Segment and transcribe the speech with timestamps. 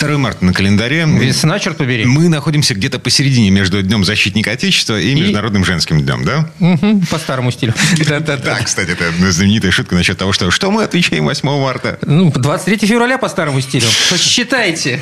[0.00, 1.04] 2 марта на календаре.
[1.06, 2.04] Весна, черт побери.
[2.06, 6.50] Мы находимся где-то посередине между Днем защитника Отечества и, И- Международным женским днем, да?
[7.10, 7.74] По старому стилю.
[8.40, 11.98] Да, кстати, это знаменитая шутка насчет того, что что мы отвечаем 8 марта.
[12.02, 13.86] Ну, 23 февраля по старому стилю.
[14.16, 15.00] Считайте.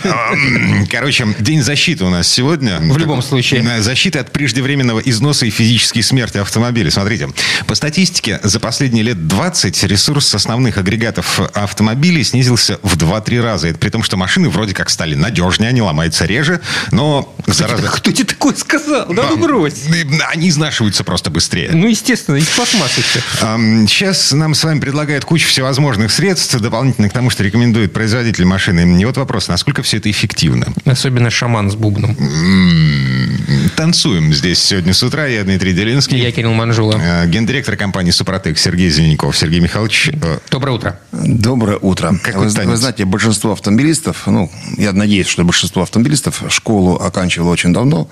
[0.91, 2.79] Короче, День защиты у нас сегодня.
[2.81, 3.63] В любом случае.
[3.63, 6.91] На Защита от преждевременного износа и физической смерти автомобиля.
[6.91, 7.29] Смотрите,
[7.67, 13.69] по статистике, за последние лет 20 ресурс основных агрегатов автомобилей снизился в 2-3 раза.
[13.69, 16.61] Это при том, что машины вроде как стали надежнее, они ломаются реже,
[16.91, 17.89] но зараза...
[17.89, 19.07] Кто тебе такое сказал?
[19.13, 19.85] Да ну брось.
[20.33, 21.71] Они изнашиваются просто быстрее.
[21.73, 23.21] Ну, естественно, из пластмассы все.
[23.87, 29.01] Сейчас нам с вами предлагают кучу всевозможных средств, дополнительно к тому, что рекомендует производитель машины.
[29.01, 30.67] И вот вопрос, насколько все это эффективно?
[30.85, 32.17] Особенно шаман с бубном.
[33.77, 35.27] Танцуем здесь сегодня с утра.
[35.27, 36.19] Я Дмитрий Делинский.
[36.19, 37.01] Я Кирилл Манжула.
[37.01, 39.37] Э, Гендиректор компании «Супротек» Сергей Зеленяков.
[39.37, 41.01] Сергей Михайлович, э, Доброе утро.
[41.13, 42.19] Доброе утро.
[42.23, 47.73] Какой вы, вы знаете, большинство автомобилистов, ну, я надеюсь, что большинство автомобилистов школу оканчивало очень
[47.73, 48.09] давно,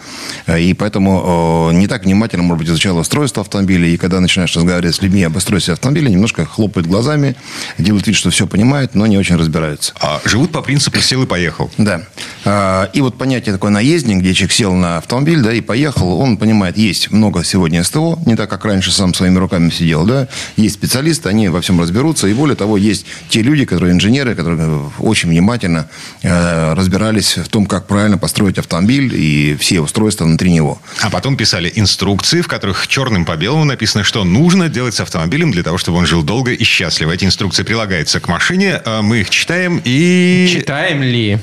[0.47, 4.55] э, и поэтому э, не так внимательно, может быть, изучало устройство автомобиля, и когда начинаешь
[4.55, 7.37] разговаривать с людьми об устройстве автомобиля, немножко хлопают глазами,
[7.79, 9.95] делают вид, что все понимают, но не очень разбираются.
[10.01, 11.71] а, живут по принципу «сел и поехал».
[11.79, 12.03] Да.
[12.47, 16.37] А, И вот понятие такое наездник, где человек сел на автомобиль, да, и поехал, он
[16.37, 20.77] понимает, есть много сегодня СТО, не так, как раньше сам своими руками сидел, да, есть
[20.77, 25.29] специалисты, они во всем разберутся, и более того, есть те люди, которые инженеры, которые очень
[25.29, 25.89] внимательно
[26.23, 30.81] э, разбирались в том, как правильно построить автомобиль и все устройства внутри него.
[31.01, 35.51] А потом писали инструкции, в которых черным по белому написано, что нужно делать с автомобилем
[35.51, 37.11] для того, чтобы он жил долго и счастливо.
[37.11, 40.49] Эти инструкции прилагаются к машине, а мы их читаем и...
[40.49, 41.41] Читаем ли?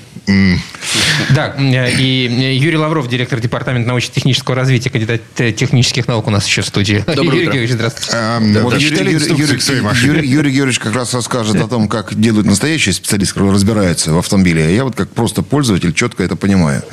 [1.29, 6.45] Да, и э, Юрий Лавров, директор департамента научно-технического развития, кандидат э, технических наук у нас
[6.47, 7.03] еще в студии.
[7.07, 8.11] Юрий Георгиевич, здравствуйте.
[8.15, 8.61] Эм, да,
[10.05, 14.65] Юрий, Юрий- как раз расскажет о том, как делают настоящие специалисты, которые разбираются в автомобиле.
[14.65, 16.83] А Я вот как просто пользователь четко это понимаю.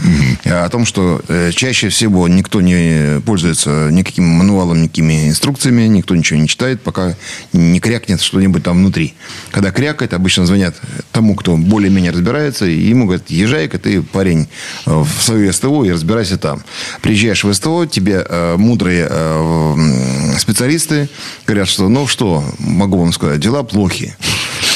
[0.45, 6.39] О том, что э, чаще всего никто не пользуется никаким мануалом, никакими инструкциями, никто ничего
[6.39, 7.17] не читает, пока
[7.53, 9.15] не крякнет что-нибудь там внутри.
[9.51, 10.77] Когда крякает, обычно звонят
[11.13, 14.49] тому, кто более-менее разбирается, и ему говорят, езжай-ка ты, парень,
[14.87, 16.63] э, в свою СТО и разбирайся там.
[17.03, 21.09] Приезжаешь в СТО, тебе э, мудрые э, специалисты
[21.47, 24.17] говорят, что ну что, могу вам сказать, дела плохи.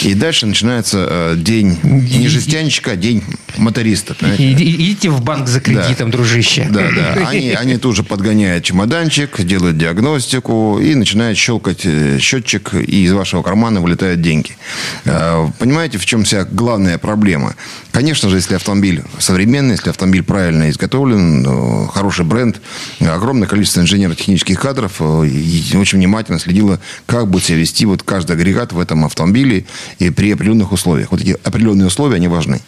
[0.05, 3.23] И дальше начинается э, день не жестянщика, а день
[3.57, 4.15] моториста.
[4.39, 6.69] Иди- Идите в банк за кредитом, дружище.
[6.71, 7.27] Да, да.
[7.29, 13.13] Они, они тут же подгоняют чемоданчик, делают диагностику и начинают щелкать э, счетчик, и из
[13.13, 14.57] вашего кармана вылетают деньги.
[15.07, 17.55] Э, Понимаете, в чем вся главная проблема?
[17.91, 22.61] Конечно же, если автомобиль современный, если автомобиль правильно изготовлен, э, хороший бренд,
[23.01, 28.73] огромное количество инженерно-технических кадров и очень внимательно следило, как будет себя вести вот каждый агрегат
[28.73, 29.65] в этом автомобиле
[29.99, 31.11] и при определенных условиях.
[31.11, 32.61] Вот эти определенные условия, они важны.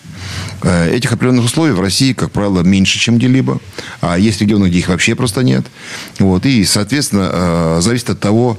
[0.62, 3.60] Э, Этих определенных условий в России, как правило, меньше, чем где-либо.
[4.00, 5.66] А есть регионы, где их вообще просто нет.
[6.19, 6.47] Вот.
[6.47, 8.59] И, соответственно, э, зависит от того,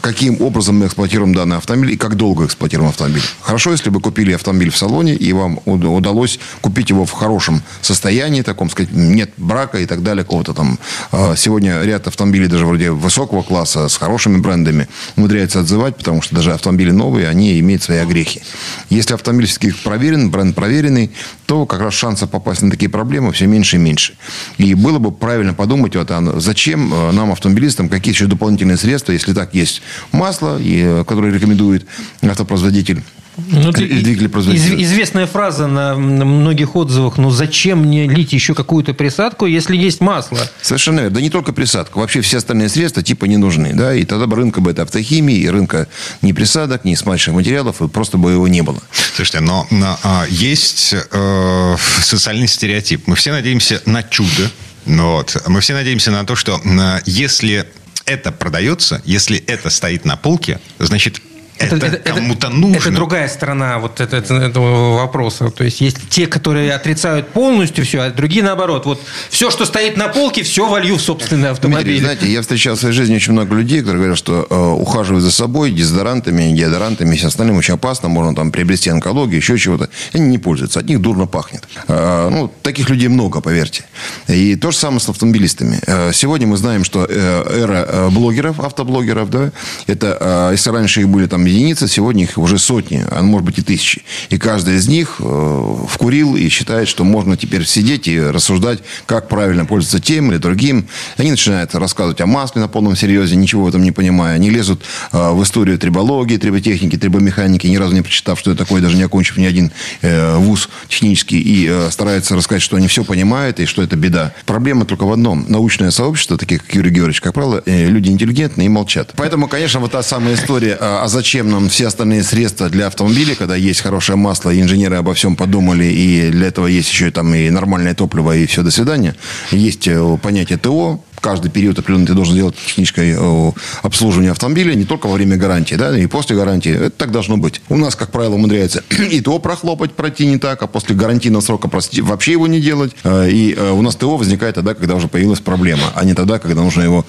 [0.00, 3.22] каким образом мы эксплуатируем данный автомобиль и как долго эксплуатируем автомобиль.
[3.40, 7.62] Хорошо, если вы купили автомобиль в салоне, и вам уд- удалось купить его в хорошем
[7.82, 10.78] состоянии, таком, сказать, нет брака и так далее, какого-то там.
[11.12, 16.34] Э, Сегодня ряд автомобилей даже вроде высокого класса с хорошими брендами умудряется отзывать, потому что
[16.34, 18.42] даже автомобили новые, они имеют свои огрехи.
[18.90, 21.10] Если автомобиль все-таки проверен, бренд проверенный,
[21.46, 24.14] то как раз шансов попасть на такие проблемы все меньше и меньше.
[24.58, 29.12] И было бы правильно подумать, вот, а зачем э, нам, автомобилистам, какие еще дополнительные средства,
[29.12, 29.65] если так есть
[30.12, 31.86] масло, и, э, которое рекомендует
[32.22, 33.02] автопроизводитель,
[33.36, 34.76] Ну, или двигатель производителя.
[34.76, 39.76] из- известная фраза на, на многих отзывах, ну зачем мне лить еще какую-то присадку, если
[39.76, 40.38] есть масло?
[40.62, 41.16] Совершенно верно.
[41.16, 41.98] Да не только присадка.
[41.98, 43.74] Вообще все остальные средства типа не нужны.
[43.74, 43.94] Да?
[43.94, 45.86] И тогда бы рынка бы это автохимии, и рынка
[46.22, 48.78] ни присадок, ни смачных материалов, и просто бы его не было.
[49.14, 53.06] Слушайте, но, но, а, есть э, социальный стереотип.
[53.06, 54.50] Мы все надеемся на чудо.
[54.86, 55.36] Вот.
[55.46, 57.66] Мы все надеемся на то, что э, если
[58.06, 61.20] это продается, если это стоит на полке, значит,
[61.58, 62.76] это, кому-то нужно.
[62.76, 65.50] Это другая сторона вот это- это- этого вопроса.
[65.50, 68.86] То есть есть те, которые отрицают полностью все, а другие наоборот.
[68.86, 69.00] Вот
[69.30, 72.00] все, что стоит на полке, все волью в собственный Дмитрий, автомобиль.
[72.00, 75.30] знаете, я встречал в своей жизни очень много людей, которые говорят, что э, ухаживать за
[75.30, 79.88] собой дезодорантами, деодорантами и всем остальным очень опасно, можно там приобрести онкологию, еще чего-то.
[80.12, 81.64] Они не пользуются, от них дурно пахнет.
[81.88, 83.84] Э, ну, таких людей много, поверьте.
[84.28, 85.80] И то же самое с автомобилистами.
[85.86, 89.52] Э, сегодня мы знаем, что э, эра э, блогеров, автоблогеров, да,
[89.86, 93.58] это, э, если раньше их были там единицы, сегодня их уже сотни, а может быть
[93.58, 94.02] и тысячи.
[94.30, 99.28] И каждый из них э, вкурил и считает, что можно теперь сидеть и рассуждать, как
[99.28, 100.88] правильно пользоваться тем или другим.
[101.16, 104.34] Они начинают рассказывать о масле на полном серьезе, ничего в этом не понимая.
[104.34, 104.82] Они лезут
[105.12, 109.02] э, в историю трибологии, триботехники, трибомеханики, ни разу не прочитав, что это такое, даже не
[109.02, 109.70] окончив ни один
[110.02, 114.32] э, вуз технический, и стараются рассказать, что они все понимают и что это беда.
[114.44, 115.46] Проблема только в одном.
[115.48, 119.12] Научное сообщество, такие как Юрий Георгиевич, как правило, люди интеллигентные и молчат.
[119.16, 123.34] Поэтому, конечно, вот та самая история, а, а зачем нам все остальные средства для автомобиля,
[123.34, 127.34] когда есть хорошее масло, и инженеры обо всем подумали, и для этого есть еще там
[127.34, 129.14] и нормальное топливо, и все, до свидания.
[129.50, 133.52] Есть э, понятие ТО, каждый период определенный ты должен делать техническое э,
[133.82, 136.72] обслуживание автомобиля, не только во время гарантии, да, и после гарантии.
[136.72, 137.60] Это так должно быть.
[137.68, 141.68] У нас, как правило, умудряется и ТО прохлопать, пройти не так, а после гарантийного срока
[141.68, 142.92] прости, вообще его не делать.
[143.04, 146.38] Э, и э, у нас ТО возникает тогда, когда уже появилась проблема, а не тогда,
[146.38, 147.04] когда нужно его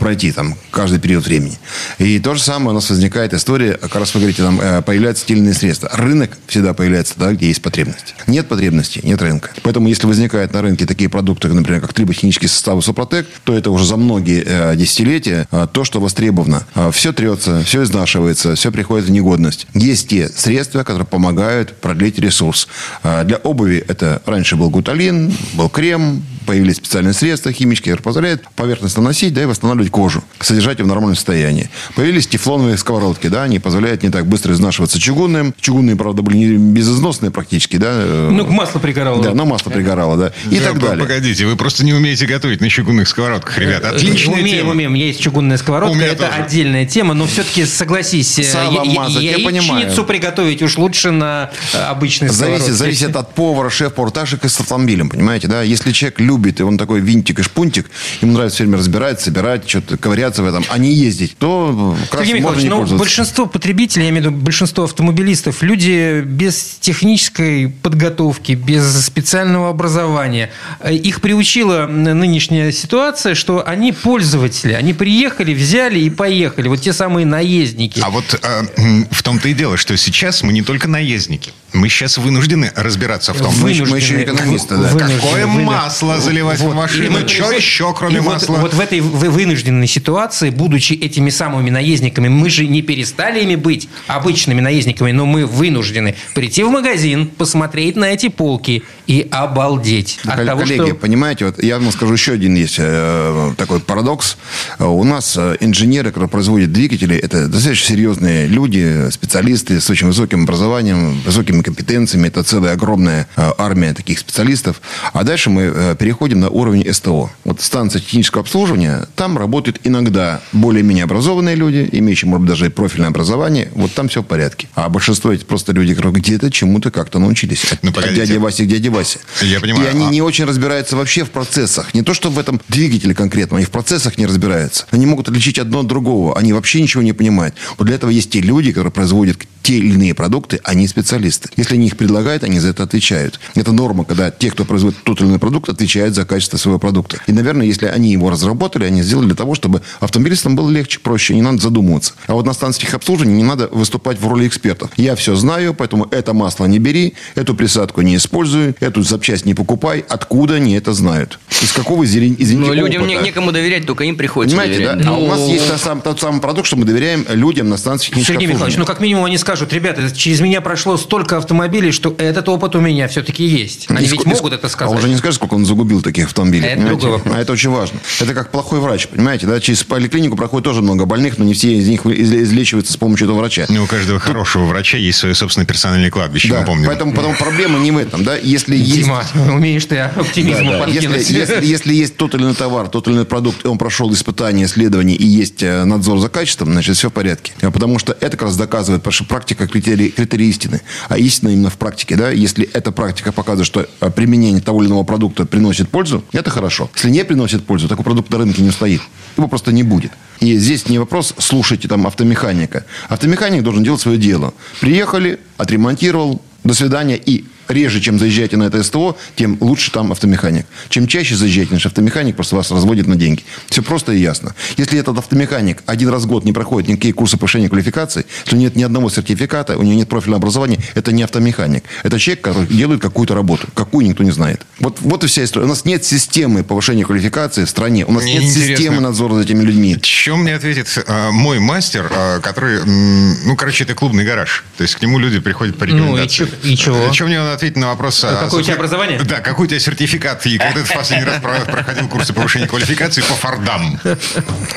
[0.00, 1.58] пройти, там, каждый период времени.
[1.98, 5.54] И то же самое у нас возникает история, как раз вы говорите, там появляются стильные
[5.54, 5.90] средства.
[5.92, 8.14] Рынок всегда появляется тогда, где есть потребность.
[8.26, 9.50] Нет потребности, нет рынка.
[9.62, 13.86] Поэтому, если возникают на рынке такие продукты, например, как триботехнические составы Супротек, то это уже
[13.86, 16.66] за многие э, десятилетия э, то, что востребовано.
[16.74, 19.66] Э, все трется, все изнашивается, все приходит в негодность.
[19.72, 22.68] Есть те средства, которые помогают продлить ресурс.
[23.02, 29.02] Для обуви это раньше был гуталин, был крем, появились специальные средства химические, которые позволяют поверхностно
[29.02, 31.68] носить, да, и восстанавливать кожу, содержать ее в нормальном состоянии.
[31.94, 35.54] Появились тефлоновые сковородки, да, они позволяют не так быстро изнашиваться чугунным.
[35.60, 37.90] Чугунные, правда, были не безызносные практически, да.
[37.92, 39.22] Э, ну, масло пригорало.
[39.22, 40.32] Да, но масло пригорало, да.
[40.50, 41.04] И да, так далее.
[41.04, 43.84] Погодите, вы просто не умеете готовить на чугунных сковородках, ребят.
[43.84, 44.70] Э, Отличная умеем, тема.
[44.70, 46.42] Умеем, есть чугунная сковородка, это тоже.
[46.42, 52.30] отдельная тема, но все-таки согласись, э, Сало мазать, я, яичницу приготовить уж лучше на обычной
[52.30, 52.72] сковородке.
[52.72, 55.60] Зависит, зависит от повара, шеф-повара, так же, как и с автомобилем, понимаете, да.
[55.60, 57.90] Если человек любит, и он такой винтик и шпунтик,
[58.20, 62.20] ему нравится все время разбирать, собирать, что-то ковыряться в этом, а не ездить, то как
[62.20, 67.68] раз можно не ну, большинство потребителей, я имею в виду большинство автомобилистов, люди без технической
[67.68, 70.50] подготовки, без специального образования.
[70.88, 74.72] Их приучила нынешняя ситуация, что они пользователи.
[74.72, 76.68] Они приехали, взяли и поехали.
[76.68, 78.00] Вот те самые наездники.
[78.00, 81.52] А вот э, в том-то и дело, что сейчас мы не только наездники.
[81.72, 83.52] Мы сейчас вынуждены разбираться в том.
[83.52, 84.90] Вынуждены, мы еще экономисты, да.
[84.90, 87.18] Какое масло заливать вот, в машину?
[87.18, 88.54] И, что еще, кроме масла?
[88.54, 93.54] Вот, вот в этой вынужденной ситуации, будучи этими самыми наездниками, мы же не перестали ими
[93.54, 100.20] быть обычными наездниками, но мы вынуждены прийти в магазин, посмотреть на эти полки и обалдеть.
[100.24, 100.94] от коллеги, того, что...
[100.96, 104.38] понимаете, вот я вам скажу еще один есть э, такой парадокс.
[104.78, 110.44] У нас э, инженеры, которые производят двигатели, это достаточно серьезные люди, специалисты с очень высоким
[110.44, 112.28] образованием, высоким высокими компетенциями.
[112.28, 114.80] Это целая огромная э, армия таких специалистов.
[115.12, 117.30] А дальше мы э, переходим на уровень СТО.
[117.44, 123.08] Вот станция технического обслуживания, там работают иногда более-менее образованные люди, имеющие, может быть, даже профильное
[123.08, 123.68] образование.
[123.74, 124.68] Вот там все в порядке.
[124.74, 127.64] А большинство это просто люди, которые где-то чему-то как-то научились.
[127.72, 129.18] От, ну, от дяди Васи к дяде Васе.
[129.42, 129.86] Я понимаю.
[129.86, 130.10] И они а...
[130.10, 131.94] не очень разбираются вообще в процессах.
[131.94, 134.86] Не то, что в этом двигателе конкретно, они в процессах не разбираются.
[134.90, 136.38] Они могут отличить одно от другого.
[136.38, 137.54] Они вообще ничего не понимают.
[137.78, 139.38] Вот для этого есть те люди, которые производят
[139.68, 141.47] те или иные продукты, они специалисты.
[141.56, 143.40] Если они их предлагают, они за это отвечают.
[143.54, 147.18] Это норма, когда те, кто производит тот или иной продукт, отвечают за качество своего продукта.
[147.26, 151.34] И, наверное, если они его разработали, они сделали для того, чтобы автомобилистам было легче, проще,
[151.34, 152.14] не надо задумываться.
[152.26, 154.90] А вот на станциях обслуживания не надо выступать в роли экспертов.
[154.96, 159.54] Я все знаю, поэтому это масло не бери, эту присадку не используй, эту запчасть не
[159.54, 160.04] покупай.
[160.08, 161.38] Откуда они это знают?
[161.62, 163.22] Из какого, извините, Но людям опыта?
[163.22, 165.04] некому доверять, только им приходится Понимаете, доверять.
[165.04, 165.10] да?
[165.10, 168.12] А у нас ну, есть сам, тот самый продукт, что мы доверяем людям на станции
[168.22, 172.48] Сергей Михайлович, ну как минимум они скажут, ребята, через меня прошло столько автомобилей, что этот
[172.48, 173.86] опыт у меня все-таки есть.
[173.88, 174.92] Они и ведь ск- могут это сказать.
[174.92, 176.66] А он же не скажет, сколько он загубил таких автомобилей.
[176.66, 178.00] Это другой А это очень важно.
[178.20, 179.46] Это как плохой врач, понимаете?
[179.46, 179.60] Да?
[179.60, 183.38] Через поликлинику проходит тоже много больных, но не все из них излечиваются с помощью этого
[183.38, 183.66] врача.
[183.68, 184.28] Ну, у каждого Тут...
[184.28, 186.86] хорошего врача есть свое собственное персональное кладбище, да, мы помним.
[186.86, 188.24] Поэтому, потом проблема не в этом.
[188.24, 188.36] Да?
[188.36, 189.48] Если Дима, есть...
[189.50, 190.90] умеешь ты оптимизм да, да.
[190.90, 194.12] Если, если, если есть тот или иной товар, тот или иной продукт, и он прошел
[194.12, 197.52] испытание, исследование, и есть э, надзор за качеством, значит, все в порядке.
[197.60, 200.80] Потому что это как раз доказывает, потому что практика критерий, критерий истины.
[201.08, 202.16] А истина именно в практике.
[202.16, 202.30] Да?
[202.30, 206.90] Если эта практика показывает, что э, применение того или иного продукта приносит пользу, это хорошо.
[206.94, 209.00] Если не приносит пользу, такой продукт на рынке не стоит.
[209.36, 210.12] Его просто не будет.
[210.40, 212.84] И здесь не вопрос, слушайте там автомеханика.
[213.08, 214.54] Автомеханик должен делать свое дело.
[214.80, 217.16] Приехали, отремонтировал, до свидания.
[217.16, 220.66] И реже, чем заезжаете на это СТО, тем лучше там автомеханик.
[220.88, 223.42] Чем чаще заезжаете, наш автомеханик просто вас разводит на деньги.
[223.68, 224.54] Все просто и ясно.
[224.76, 228.76] Если этот автомеханик один раз в год не проходит никакие курсы повышения квалификации, если нет
[228.76, 231.84] ни одного сертификата, у него нет профильного образования, это не автомеханик.
[232.02, 233.66] Это человек, который делает какую-то работу.
[233.74, 234.62] Какую никто не знает.
[234.80, 235.66] Вот, вот и вся история.
[235.66, 238.04] У нас нет системы повышения квалификации в стране.
[238.06, 238.76] У нас Мне нет интересно.
[238.76, 239.96] системы надзора за этими людьми.
[240.00, 244.64] Чем мне ответит э, мой мастер, э, который, ну, короче, это клубный гараж.
[244.76, 246.28] То есть к нему люди приходят по Ну, и рекомендации.
[246.36, 247.10] чё- и чего?
[247.10, 248.22] Чем мне он ответит на вопрос...
[248.24, 249.20] а, какое у тебя собственно, образование?
[249.24, 252.66] Да, какой у тебя сертификат и когда ты в последний раз про- проходил курсы повышения
[252.66, 253.98] квалификации по фордам?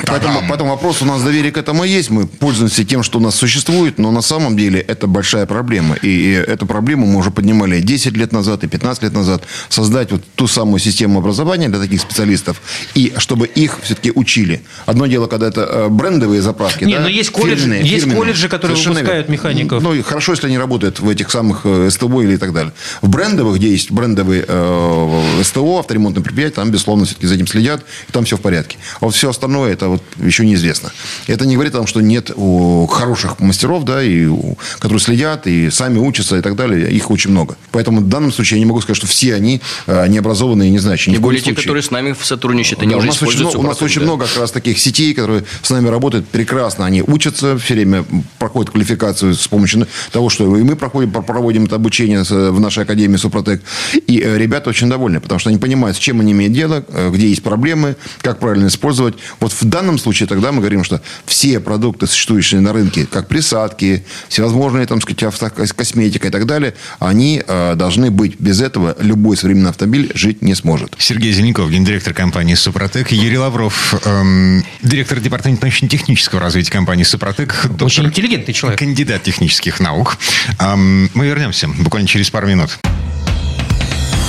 [0.06, 2.10] Поэтому, поэтому вопрос у нас доверие к этому есть.
[2.10, 5.96] Мы пользуемся тем, что у нас существует, но на самом деле это большая проблема.
[6.02, 9.44] И, эту проблему мы уже поднимали 10 лет назад и 15 лет назад.
[9.68, 12.60] Создать вот ту самую систему образования для таких специалистов,
[12.94, 14.62] и чтобы их все-таки учили.
[14.86, 16.84] Одно дело, когда это э, брендовые заправки.
[16.84, 18.16] Не, да, но есть колледж- фирменные, есть фирменные.
[18.18, 19.32] колледжи, которые Совершенно выпускают верно.
[19.32, 19.82] механиков.
[19.82, 22.71] Ну, и хорошо, если они работают в этих самых э, СТО или и так далее.
[23.00, 27.82] В брендовых, где есть брендовые э, СТО, авторемонтные предприятия, там, безусловно, все-таки за этим следят,
[28.08, 28.78] и там все в порядке.
[29.00, 30.92] А вот все остальное, это вот еще неизвестно.
[31.26, 35.46] Это не говорит о том, что нет у хороших мастеров, да, и у- которые следят,
[35.46, 36.90] и сами учатся, и так далее.
[36.90, 37.56] Их очень много.
[37.70, 41.12] Поэтому в данном случае я не могу сказать, что все они э, необразованные и незначащие.
[41.12, 41.62] Ни Тем более те, случае.
[41.62, 44.06] которые с нами сотрудничают, они Да, уже у нас очень, много, у нас очень да.
[44.06, 46.84] много как раз таких сетей, которые с нами работают прекрасно.
[46.86, 48.04] Они учатся, все время
[48.38, 52.84] проходят квалификацию с помощью того, что и мы проходим, проводим это обучение с- в нашей
[52.84, 53.62] академии Супротек.
[54.06, 57.10] И э, ребята очень довольны, потому что они понимают, с чем они имеют дело, э,
[57.12, 59.14] где есть проблемы, как правильно использовать.
[59.40, 64.04] Вот в данном случае тогда мы говорим, что все продукты, существующие на рынке, как присадки,
[64.28, 68.38] всевозможные, там, сказать, автокосметика и так далее, они э, должны быть.
[68.38, 70.94] Без этого любой современный автомобиль жить не сможет.
[70.98, 73.10] Сергей Зеленков, гендиректор компании «Супротек».
[73.12, 77.66] Юрий Лавров, эм, директор департамента научно-технического развития компании «Супротек».
[77.68, 78.78] доктор- Очень интеллигентный человек.
[78.78, 80.18] Кандидат технических наук.
[80.58, 82.51] Эм, мы вернемся буквально через пару минут.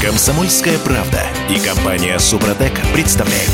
[0.01, 3.51] Комсомольская правда и компания Супротек представляют.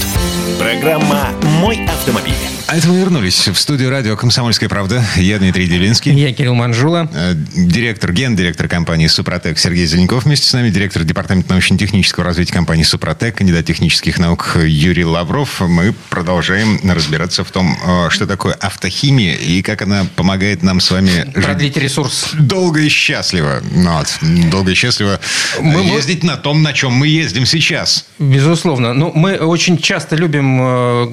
[0.60, 1.30] Программа
[1.60, 2.34] «Мой автомобиль».
[2.68, 5.04] А это мы вернулись в студию радио «Комсомольская правда».
[5.16, 6.14] Я Дмитрий Делинский.
[6.14, 7.10] Я Кирилл Манжула.
[7.16, 12.84] Э, Директор, гендиректор компании «Супротек» Сергей Зеленков вместе с нами, директор департамента научно-технического развития компании
[12.84, 15.62] «Супротек», кандидат технических наук Юрий Лавров.
[15.62, 20.92] Мы продолжаем разбираться в том, э, что такое автохимия и как она помогает нам с
[20.92, 22.30] вами жить Продлить ресурс.
[22.38, 23.62] долго и счастливо.
[23.74, 24.20] Ну вот,
[24.52, 25.20] долго и счастливо
[25.60, 28.06] Мы- мы- ездить на том, на чем мы ездим сейчас.
[28.20, 28.94] Безусловно.
[28.94, 31.06] Ну, мы очень часто любим э,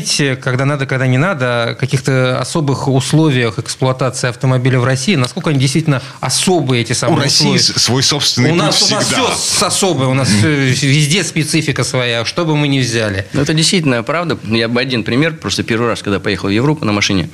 [0.00, 5.14] говорить, когда надо, когда не надо, о каких-то особых условиях эксплуатации автомобиля в России.
[5.16, 7.60] Насколько они действительно особые, эти самые У России условия.
[7.78, 9.34] с- свой собственный У нас, у нас всегда.
[9.34, 13.26] все особое, у нас везде специфика своя, что бы мы ни взяли.
[13.32, 14.38] Ну, это действительно правда.
[14.44, 15.34] Я бы один пример.
[15.34, 17.28] Просто первый раз, когда поехал в Европу на машине,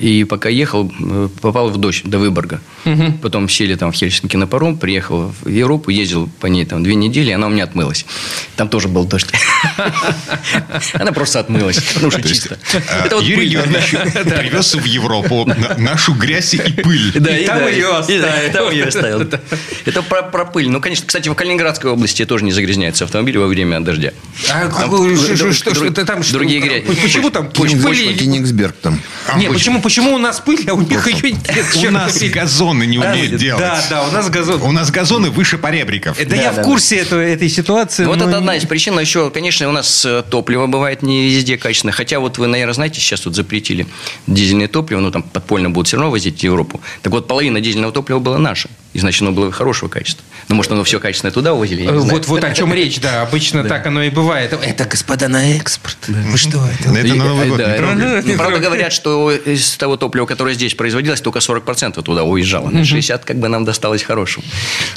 [0.00, 2.60] и пока ехал, э, попал в дождь до Выборга.
[3.22, 6.94] Потом сели там в Хельсинки на паром, приехал в Европу, ездил по ней там две
[6.94, 8.04] недели, и она у меня отмылась.
[8.56, 9.26] Там тоже был дождь.
[10.94, 12.58] Она просто отмылась, потому что чисто.
[12.72, 13.48] э, Это вот Юрий пыль.
[13.50, 13.90] Георгиевич
[14.38, 17.12] привез в Европу на- нашу грязь и пыль.
[17.14, 18.52] Да, И там ее оставил.
[18.52, 19.20] там ее оставил.
[19.84, 20.68] Это про, пыль.
[20.68, 24.12] Ну, конечно, кстати, в Калининградской области тоже не загрязняется автомобиль во время дождя.
[24.50, 24.68] А
[25.52, 26.84] что- там другие грязь.
[27.02, 28.16] Почему там пыль?
[28.16, 29.00] Кенигсберг там.
[29.48, 31.50] Не, почему, почему у нас пыль, а у них ее нет?
[31.86, 33.60] У нас газоны не умеют делать.
[33.60, 34.62] Да, да, у нас газон.
[34.62, 36.18] У нас газоны выше поребриков.
[36.26, 38.04] Да, я в курсе этой, ситуации.
[38.04, 38.94] Вот это одна из причин.
[38.94, 41.92] Но еще, конечно, у нас э, топливо бывает не везде качественное.
[41.92, 43.86] Хотя вот вы, наверное, знаете, сейчас тут запретили
[44.26, 46.80] дизельное топливо, ну там подпольно будут все равно возить в Европу.
[47.02, 48.68] Так вот, половина дизельного топлива была наша.
[48.96, 50.24] И значит, оно было хорошего качества.
[50.48, 52.14] Ну, может, оно все качественное туда увозили, я не знаю.
[52.14, 53.20] Вот, вот о чем речь, да.
[53.20, 54.54] Обычно так оно и бывает.
[54.54, 55.98] Это, господа, на экспорт.
[56.08, 56.96] Вы что это?
[56.96, 60.72] Это на Новый год Да, не ну, Правда, говорят, что из того топлива, которое здесь
[60.74, 62.70] производилось, только 40% туда уезжало.
[62.70, 64.46] На 60% как бы нам досталось хорошего.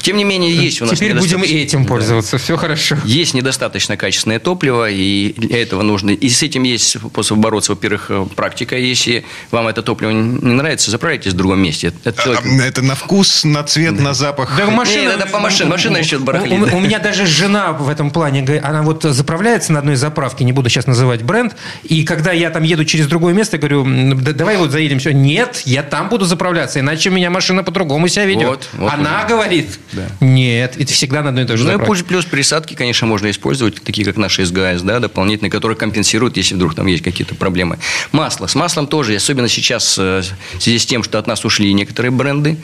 [0.00, 2.38] Тем не менее, есть у нас Теперь будем недостаточно- этим пользоваться.
[2.38, 2.96] Все хорошо.
[3.04, 6.10] Есть недостаточно качественное топливо, и для этого нужно...
[6.10, 7.72] И с этим есть способ бороться.
[7.72, 8.78] Во-первых, э, практика.
[8.78, 11.92] Если вам это топливо не нравится, заправляйтесь в другом месте.
[12.04, 14.56] Это человек- А, Это на вкус, на цвет, на запах.
[14.56, 15.68] Да, машина, Не, это по машине.
[15.70, 16.52] Машина еще барахлит.
[16.72, 20.52] У, у- меня даже жена в этом плане, она вот заправляется на одной заправке, не
[20.52, 24.32] буду сейчас называть бренд, и когда я там еду через другое место, говорю, «М, да-
[24.32, 25.12] давай вот заедем все.
[25.12, 28.46] Нет, я там буду заправляться, иначе меня машина по-другому себя ведет.
[28.48, 29.28] Вот, вот она уже.
[29.28, 29.78] говорит,
[30.20, 32.04] нет, это всегда на одной и той же Ну и заправке.
[32.04, 36.54] плюс, плюс присадки, конечно, можно использовать, такие как наши СГАС, да, дополнительные, которые компенсируют, если
[36.54, 37.78] вдруг там есть какие-то проблемы.
[38.12, 38.46] Масло.
[38.46, 40.22] С маслом тоже, особенно сейчас, э,
[40.58, 42.56] в связи с тем, что от нас ушли некоторые бренды.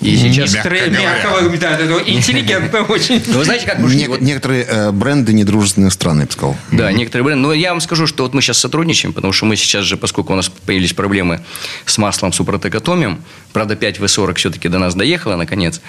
[0.00, 0.52] И сейчас...
[0.70, 3.22] некоторые, мягко, да, интеллигентно очень.
[3.26, 6.56] Ну, вы знаете, как Не- некоторые э, бренды недружественных стран, я бы сказал.
[6.72, 7.42] Да, некоторые бренды.
[7.42, 10.32] Но я вам скажу, что вот мы сейчас сотрудничаем, потому что мы сейчас же, поскольку
[10.32, 11.40] у нас появились проблемы
[11.84, 13.18] с маслом Супротек Атомиум,
[13.52, 15.80] правда, 5В40 все-таки до нас доехала, наконец,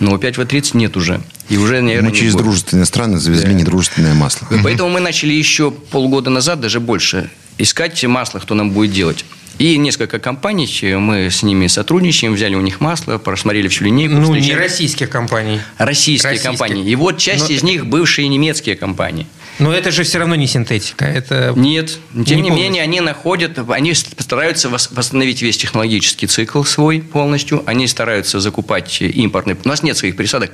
[0.00, 1.20] но 5В30 нет уже.
[1.48, 2.42] И уже, наверное, Мы через будет.
[2.44, 4.48] дружественные страны завезли недружественное масло.
[4.62, 9.24] Поэтому мы начали еще полгода назад, даже больше, искать масло, кто нам будет делать.
[9.58, 14.14] И несколько компаний, мы с ними сотрудничаем, взяли у них масло, просмотрели всю линейку.
[14.14, 14.62] Ну, не встречали.
[14.62, 15.60] российских компаний.
[15.78, 16.50] Российские, Российские.
[16.58, 16.84] компании.
[16.90, 19.26] И вот часть Но- из них бывшие немецкие компании.
[19.58, 21.04] Но это же все равно не синтетика.
[21.04, 22.54] Это Нет, тем не, полностью.
[22.54, 27.62] менее, они находят, они стараются вос- восстановить весь технологический цикл свой полностью.
[27.66, 29.56] Они стараются закупать импортные.
[29.64, 30.50] У нас нет своих присадок,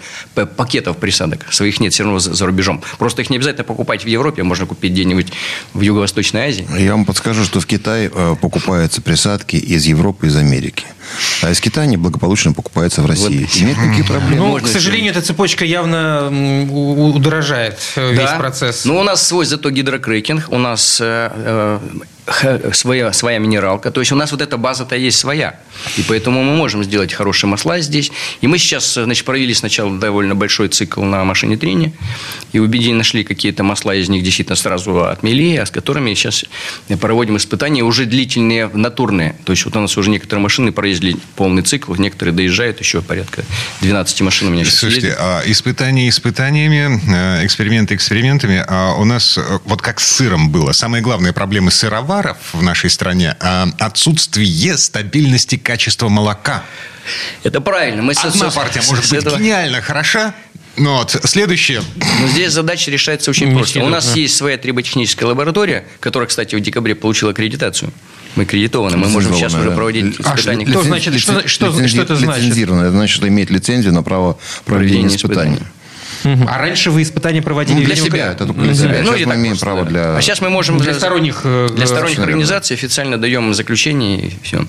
[0.56, 1.46] пакетов присадок.
[1.52, 2.82] Своих нет все равно за, за рубежом.
[2.98, 5.28] Просто их не обязательно покупать в Европе, можно купить где-нибудь
[5.72, 6.66] в Юго-Восточной Азии.
[6.78, 10.84] Я вам подскажу, что в Китае э, покупаются присадки из Европы, из Америки.
[11.42, 13.48] А из Китая они благополучно покупаются в России.
[13.56, 14.36] И нет никаких проблем.
[14.38, 16.28] Ну, можно к сожалению, эта цепочка явно
[16.70, 18.36] удорожает э, весь Да.
[18.38, 18.84] процесс.
[18.90, 21.78] Ну, у нас свой зато гидрокрекинг, у нас э, э,
[22.72, 23.90] своя, своя минералка.
[23.90, 25.58] То есть у нас вот эта база-то есть своя.
[25.96, 28.12] И поэтому мы можем сделать хорошие масла здесь.
[28.40, 31.92] И мы сейчас, значит, провели сначала довольно большой цикл на машине трения.
[32.52, 36.44] И убедили, нашли какие-то масла из них действительно сразу отмели, а с которыми сейчас
[37.00, 39.36] проводим испытания уже длительные, натурные.
[39.44, 43.44] То есть вот у нас уже некоторые машины проездили полный цикл, некоторые доезжают, еще порядка
[43.80, 45.20] 12 машин у меня сейчас Слушайте, ездит.
[45.22, 50.72] а испытания испытаниями, э, эксперименты экспериментами, а у нас э, вот как с сыром было.
[50.72, 51.70] Самые главные проблемы
[52.20, 56.62] сыроваров в нашей стране а, отсутствие стабильности качества молока.
[57.42, 58.02] Это правильно.
[58.02, 60.34] Мы Одна с- партия может с быть этого- гениально хороша,
[60.76, 61.82] но вот следующее...
[62.20, 63.74] Но здесь задача решается очень Не просто.
[63.74, 64.14] сильно, У нас да.
[64.20, 67.92] есть своя триботехническая лаборатория, которая, кстати, в декабре получила аккредитацию.
[68.36, 70.66] Мы аккредитованы, мы можем сейчас уже проводить испытания.
[70.66, 72.44] что значит- что- что- что это значит?
[72.44, 72.84] Лицензированное.
[72.88, 75.54] Это значит, что имеет лицензию на право проведения испытаний.
[75.56, 75.72] испытаний.
[76.24, 78.88] А раньше вы испытания проводили Ну, для видимо, себя, как- это только Ну, для себя.
[78.88, 79.04] да.
[79.04, 79.90] Сейчас или мы имеем просто, право да.
[79.90, 80.78] для- А сейчас мы можем...
[80.78, 84.64] Для сторонних, э, Для сторонних совершенно организаций официально даем заключение и все.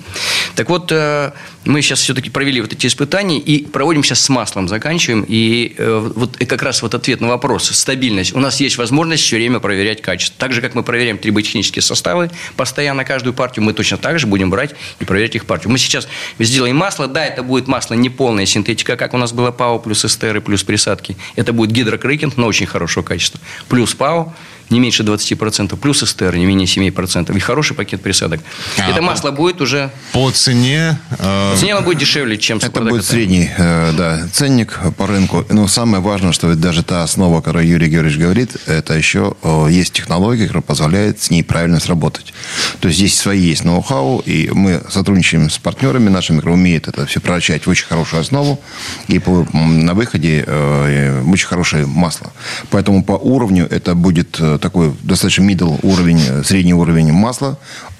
[0.56, 1.32] Так вот, э,
[1.66, 5.26] мы сейчас все-таки провели вот эти испытания и проводим сейчас с маслом, заканчиваем.
[5.28, 8.34] И э, вот и как раз вот ответ на вопрос, стабильность.
[8.34, 10.36] У нас есть возможность все время проверять качество.
[10.40, 14.50] Так же, как мы проверяем триботехнические составы постоянно каждую партию, мы точно так же будем
[14.50, 15.72] брать и проверять их партию.
[15.72, 16.08] Мы сейчас
[16.40, 17.08] сделаем масло.
[17.08, 20.64] Да, это будет масло не полная синтетика, как у нас было ПАО плюс эстеры плюс
[20.64, 21.16] присадки.
[21.42, 23.40] Это будет гидрокрекинг, но очень хорошего качества.
[23.68, 24.32] Плюс ПАО
[24.72, 27.36] не меньше 20%, плюс эстер не менее 7%.
[27.36, 28.40] И хороший пакет присадок.
[28.78, 29.92] А, это масло будет уже...
[30.14, 30.98] По цене...
[31.20, 35.46] э, По цене оно будет дешевле, чем Это будет средний э, да, ценник по рынку.
[35.50, 39.68] Но самое важное, что даже та основа, о которой Юрий Георгиевич говорит, это еще э,
[39.70, 42.34] есть технология, которая позволяет с ней правильно сработать.
[42.80, 47.06] То есть здесь свои есть ноу-хау, и мы сотрудничаем с партнерами нашими, которые умеют это
[47.06, 48.60] все превращать в очень хорошую основу,
[49.08, 52.32] и по- на выходе э, очень хорошее масло.
[52.70, 57.58] Поэтому по уровню это будет такой достаточно middle уровень, э, средний уровень масла,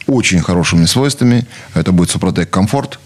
[0.08, 1.46] очень хорошими свойствами.
[1.74, 3.00] Это будет Супротек Комфорт.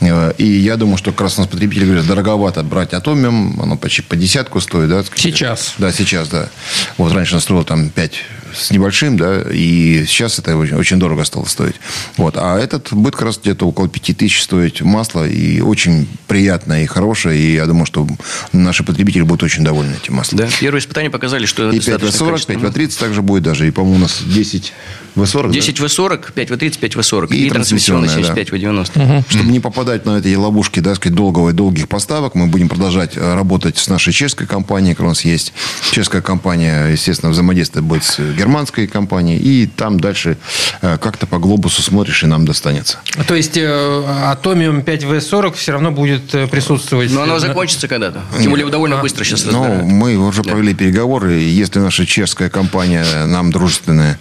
[0.00, 3.76] Э, И я думаю, что как раз у нас потребители говорят, дороговато брать Атомиум, оно
[3.76, 5.02] почти по десятку стоит, да?
[5.14, 5.74] Сейчас.
[5.78, 6.48] Да, сейчас, да.
[6.96, 8.12] Вот раньше она стоила там 5
[8.54, 11.76] с небольшим, да, и сейчас это очень, очень дорого стало стоить.
[12.16, 12.36] Вот.
[12.36, 16.86] А этот будет как раз где-то около 5 тысяч стоить масло, и очень приятное и
[16.86, 18.06] хорошее, и я думаю, что
[18.52, 20.38] наши потребители будут очень довольны этим маслом.
[20.38, 22.66] Да, первые испытания показали, что И достаточно 5В40, качественно.
[22.66, 24.72] 5В30 также будет даже, и, по-моему, у нас 10
[25.16, 27.34] В40, 10 В40, 5 В30, 5 В40.
[27.34, 29.24] И И, трансмиссионная трансмиссионная, 75 В90.
[29.28, 33.16] Чтобы не попадать на эти ловушки, да, сказать, долгого и долгих поставок, мы будем продолжать
[33.16, 35.52] э, работать с нашей чешской компанией, которая у нас есть.
[35.90, 40.36] Чешская компания, естественно, взаимодействие будет с германской компанией, и там дальше
[40.82, 42.98] э, как-то по глобусу смотришь, и нам достанется.
[43.26, 47.12] То есть э, Атомиум 5В40 все равно будет э, присутствовать.
[47.12, 48.20] Но оно на- закончится когда-то.
[48.40, 53.50] Тем более довольно быстро сейчас Ну, мы уже провели переговоры, если наша чешская компания нам
[53.50, 54.18] дружественная,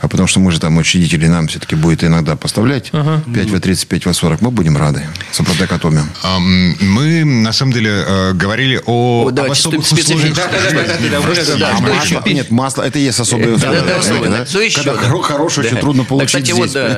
[0.00, 4.50] а потому что мы же там учредители, нам все-таки будет иногда поставлять 5В30, 5В40, мы
[4.50, 5.02] будем рады.
[5.32, 6.08] Супротек Атомиум.
[6.22, 10.34] Ам, Мы, на самом деле, э, говорили о, О, да, об особых условиях.
[10.34, 12.34] Да, да, да, да, да, да, да, да, я- что масло- еще?
[12.34, 13.57] Нет, масло, это и есть особые условия.
[13.57, 13.57] Да, да, да?
[13.57, 13.57] да.
[13.57, 13.57] Да?
[13.57, 13.57] Да.
[13.57, 13.57] Да, да,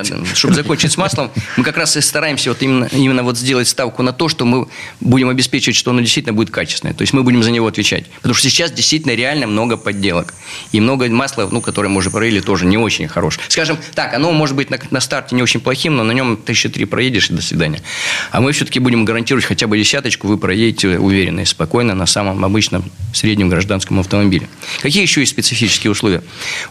[0.06, 0.34] понимаете?
[0.34, 4.02] чтобы закончить с маслом, мы как раз и стараемся вот именно, именно вот сделать ставку
[4.02, 4.68] на то, что мы
[5.00, 6.94] будем обеспечивать, что оно действительно будет качественное.
[6.94, 8.06] То есть мы будем за него отвечать.
[8.16, 10.34] Потому что сейчас действительно реально много подделок.
[10.72, 13.44] И много масла, ну, которое мы уже провели, тоже не очень хорошее.
[13.48, 16.68] Скажем так, оно может быть на, на старте не очень плохим, но на нем тысячи
[16.68, 17.82] три проедешь и до свидания.
[18.30, 22.44] А мы все-таки будем гарантировать хотя бы десяточку, вы проедете уверенно и спокойно на самом
[22.44, 24.48] обычном среднем гражданском автомобиле.
[24.80, 26.22] Какие еще есть специфические условия?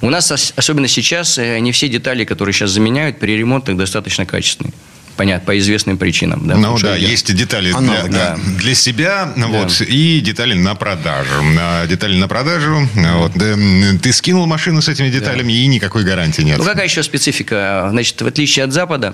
[0.02, 4.26] У нас, ос- особенно сейчас, э, не все детали, которые сейчас заменяют, при ремонтах достаточно
[4.26, 4.74] качественные.
[5.18, 6.48] понятно, по известным причинам.
[6.48, 8.38] Да, ну да, я- есть детали Аналог, для, да.
[8.58, 11.44] для себя, вот, и детали на продажу.
[11.60, 12.88] А, Детали на продажу.
[12.96, 13.56] Вот, да,
[14.02, 16.58] ты скинул машину с этими деталями, и никакой гарантии нет.
[16.58, 17.90] Ну, какая еще специфика?
[17.92, 19.14] Значит, в отличие от Запада,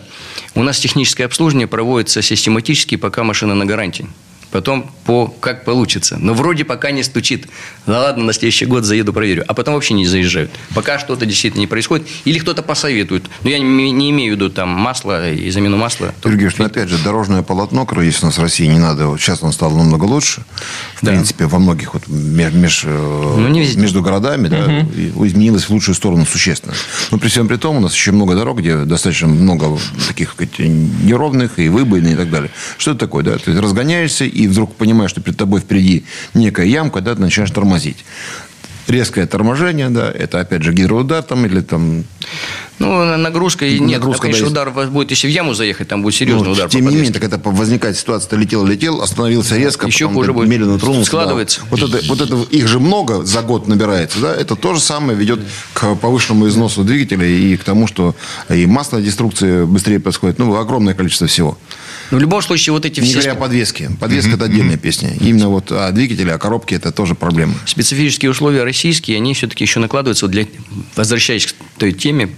[0.54, 4.06] у нас техническое обслуживание проводится систематически, пока машина на гарантии.
[4.56, 6.16] Потом по как получится.
[6.18, 7.50] Но вроде пока не стучит.
[7.86, 9.44] Да ладно, на следующий год заеду, проверю.
[9.50, 10.50] А потом вообще не заезжают.
[10.74, 12.08] Пока что-то действительно не происходит.
[12.24, 13.26] Или кто-то посоветует.
[13.44, 16.14] Но я не, не имею в виду там масло и замену масла.
[16.24, 19.08] Георгиевич, ну, опять же, дорожное полотно, которое есть у нас в России, не надо.
[19.08, 20.46] Вот сейчас он стал намного лучше.
[20.96, 21.12] В Да.
[21.12, 23.78] принципе, во многих вот меж- меж, э, Ну, не везде.
[23.78, 26.74] между городами да, и изменилось в лучшую сторону существенно.
[27.12, 30.58] Но при всем при том, у нас еще много дорог, где достаточно много таких сказать,
[30.60, 32.52] неровных и выбоины и так далее.
[32.78, 33.26] Что это такое?
[33.26, 33.38] Да?
[33.38, 38.06] Ты разгоняешься и вдруг понимаешь, что перед тобой впереди некая ямка, да, ты начинаешь тормозить.
[38.88, 42.04] Резкое торможение, да, это опять же гидроудар там или там
[42.78, 44.00] Ну, на- нагрузка и нет.
[44.00, 46.70] Нагрузка, конечно, да, удар будет, если в яму заехать, там будет серьезный Ну, удар.
[46.70, 50.34] Тем не менее, так это возникает ситуация, ты летел, летел, остановился резко, Еще потом хуже
[50.34, 50.50] будет.
[50.50, 51.08] медленно тронулся.
[51.08, 51.62] Складывается.
[51.62, 51.68] да.
[51.72, 54.36] Вот, это, вот это их же много за год набирается, да?
[54.36, 55.40] Это то же самое ведет
[55.74, 58.14] к повышенному износу двигателя и к тому, что
[58.50, 60.38] и маслодеструкция быстрее происходит.
[60.38, 61.58] Ну, огромное количество всего.
[62.12, 63.92] Но в любом случае, вот эти Не все говоря о подвеске.
[64.00, 65.12] Подвеска это отдельная песня.
[65.20, 67.54] Именно вот о двигателе, о коробке это тоже проблема.
[67.66, 70.46] специфические условия российские, они все-таки еще накладываются вот для,
[70.96, 72.30] возвращаясь к той теме,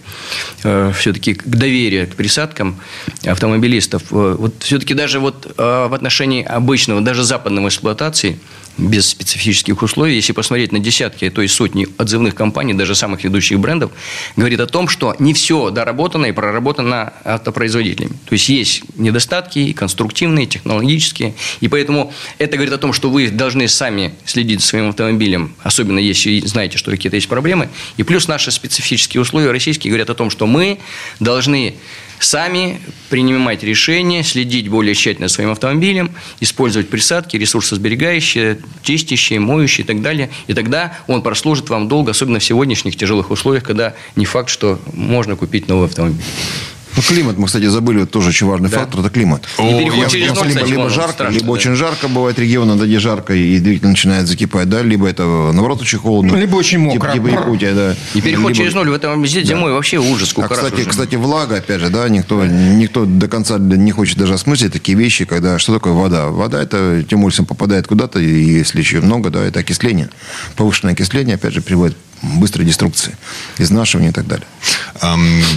[0.61, 2.77] все-таки к доверию к присадкам
[3.25, 4.03] автомобилистов.
[4.11, 8.39] Э, вот все-таки даже вот э, в отношении обычного, даже западной эксплуатации,
[8.77, 13.23] без специфических условий, если посмотреть на десятки, а то и сотни отзывных компаний, даже самых
[13.23, 13.91] ведущих брендов,
[14.35, 18.13] говорит о том, что не все доработано и проработано автопроизводителями.
[18.25, 21.33] То есть есть недостатки и конструктивные, и технологические.
[21.59, 25.99] И поэтому это говорит о том, что вы должны сами следить за своим автомобилем, особенно
[25.99, 27.69] если знаете, что какие-то есть проблемы.
[27.97, 30.79] И плюс наши специфические условия российские говорят о том, что мы
[31.19, 31.75] должны
[32.19, 40.01] сами принимать решения, следить более тщательно своим автомобилем, использовать присадки, ресурсосберегающие, чистящие, моющие и так
[40.01, 40.29] далее.
[40.47, 44.79] И тогда он прослужит вам долго, особенно в сегодняшних тяжелых условиях, когда не факт, что
[44.93, 46.23] можно купить новый автомобиль.
[46.97, 48.79] Ну, климат, мы, кстати, забыли, вот тоже очень важный Да.
[48.79, 49.43] фактор, это климат.
[49.57, 51.51] Переход я- через я- ноль, либо, кстати, либо жарко, страшно, либо да.
[51.51, 55.81] очень жарко бывает региона, да, где жарко, и двигатель начинает закипать, да, либо это, наоборот,
[55.81, 56.35] очень холодно.
[56.35, 57.11] Либо очень мокро.
[57.13, 57.95] Типа, Якутия, да.
[58.15, 60.33] И переход Либо- через ноль в этом здесь зимой вообще ужас.
[60.37, 60.85] А, кстати, уже.
[60.85, 65.25] кстати, влага, опять же, да, никто, никто до конца не хочет даже осмыслить такие вещи,
[65.25, 66.29] когда что такое вода?
[66.29, 70.09] Вода это тем более попадает куда-то, и если еще много, да, это окисление.
[70.55, 73.15] Повышенное окисление, опять же, приводит быстрой деструкции,
[73.57, 74.47] изнашивания и так далее.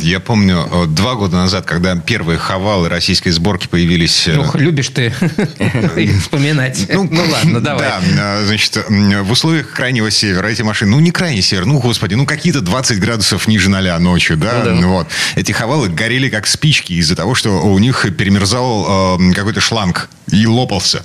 [0.03, 4.29] Я помню, э, два года назад, когда первые хавалы российской сборки появились...
[4.29, 5.11] э, Ох, любишь ты
[6.21, 6.87] вспоминать.
[6.93, 7.89] Ну ладно, давай.
[7.89, 12.15] Да, а, значит, в условиях крайнего севера эти машины, ну не крайний север, ну господи,
[12.15, 14.87] ну какие-то 20 градусов ниже ноля ночью, да, Ну да.
[14.87, 15.07] вот.
[15.37, 20.47] Эти хавалы горели как спички из-за того, что у них перемерзал э, какой-то шланг и
[20.47, 21.05] лопался.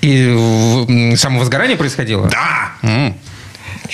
[0.00, 2.28] И в- м, самовозгорание происходило?
[2.28, 2.72] Да!
[2.82, 3.16] М.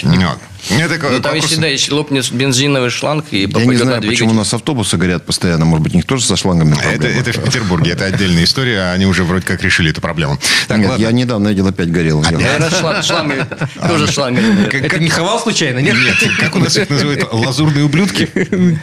[0.03, 0.38] Вот.
[0.70, 4.02] Это Ну, как- там, если, да, если лопнет бензиновый шланг и Я не на знаю,
[4.02, 5.64] почему у нас автобусы горят постоянно.
[5.64, 7.20] Может быть, у них тоже со шлангами это, проблемы?
[7.20, 10.38] это в Петербурге, это отдельная история, они уже вроде как решили эту проблему.
[10.66, 11.02] Так, Нет, ладно.
[11.02, 12.22] я недавно видел, опять горел.
[12.24, 13.46] Я- Наверное, шланг, шлангами,
[13.88, 14.64] тоже шлангами.
[14.64, 15.94] Как- Это как- не хавал случайно, нет?
[15.96, 18.28] Нет, как у нас их называют, лазурные ублюдки?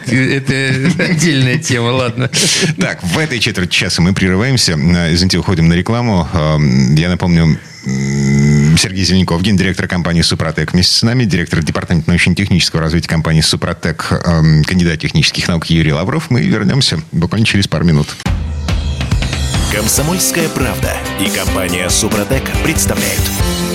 [0.06, 2.30] Это отдельная тема, ладно.
[2.80, 4.72] Так, в этой четверти часа мы прерываемся.
[4.72, 6.28] Э, Извините, уходим на рекламу.
[6.32, 10.72] Эм, Я напомню, Сергей Зеленков, гендиректор компании «Супротек».
[10.72, 16.30] Вместе с нами директор департамента научно-технического развития компании «Супротек», эм, кандидат технических наук Юрий Лавров.
[16.30, 18.08] Мы вернемся буквально через пару минут.
[19.72, 23.22] Комсомольская правда и компания Супротек представляют.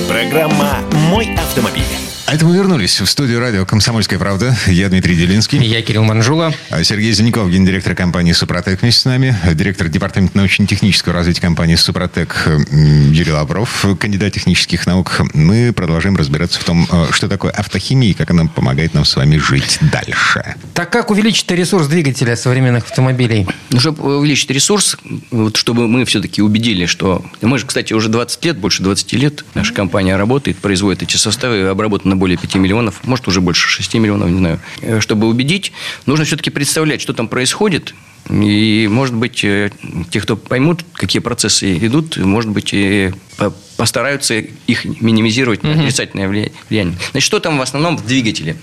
[0.10, 2.11] Программа «Мой автомобиль».
[2.32, 4.56] А это мы вернулись в студию радио «Комсомольская правда».
[4.66, 5.62] Я Дмитрий Делинский.
[5.66, 6.54] Я Кирилл Манжула.
[6.70, 12.48] А Сергей Зеленков, гендиректор компании «Супротек» вместе с нами, директор департамента научно-технического развития компании «Супротек»
[12.72, 15.20] Юрий Лавров, кандидат технических наук.
[15.34, 19.14] Мы продолжаем разбираться в том, э, что такое автохимия и как она помогает нам с
[19.18, 20.56] вами жить дальше.
[20.74, 23.46] Так как увеличить ресурс двигателя современных автомобилей?
[23.72, 24.96] Ну, чтобы увеличить ресурс,
[25.32, 27.26] вот, чтобы мы все-таки убедили, что...
[27.42, 31.68] Мы же, кстати, уже 20 лет, больше 20 лет наша компания работает, производит эти составы,
[31.68, 34.60] обработано более 5 миллионов, может, уже больше 6 миллионов, не знаю.
[34.82, 35.72] Э, Чтобы убедить,
[36.06, 37.96] нужно все-таки представлять, что там происходит,
[38.30, 39.72] и, может быть, э,
[40.12, 46.52] те, кто поймут, какие процессы идут, может быть, и по- постараются их минимизировать, отрицательное влия-
[46.70, 46.96] влияние.
[47.12, 48.56] Значит, что там в основном в двигателе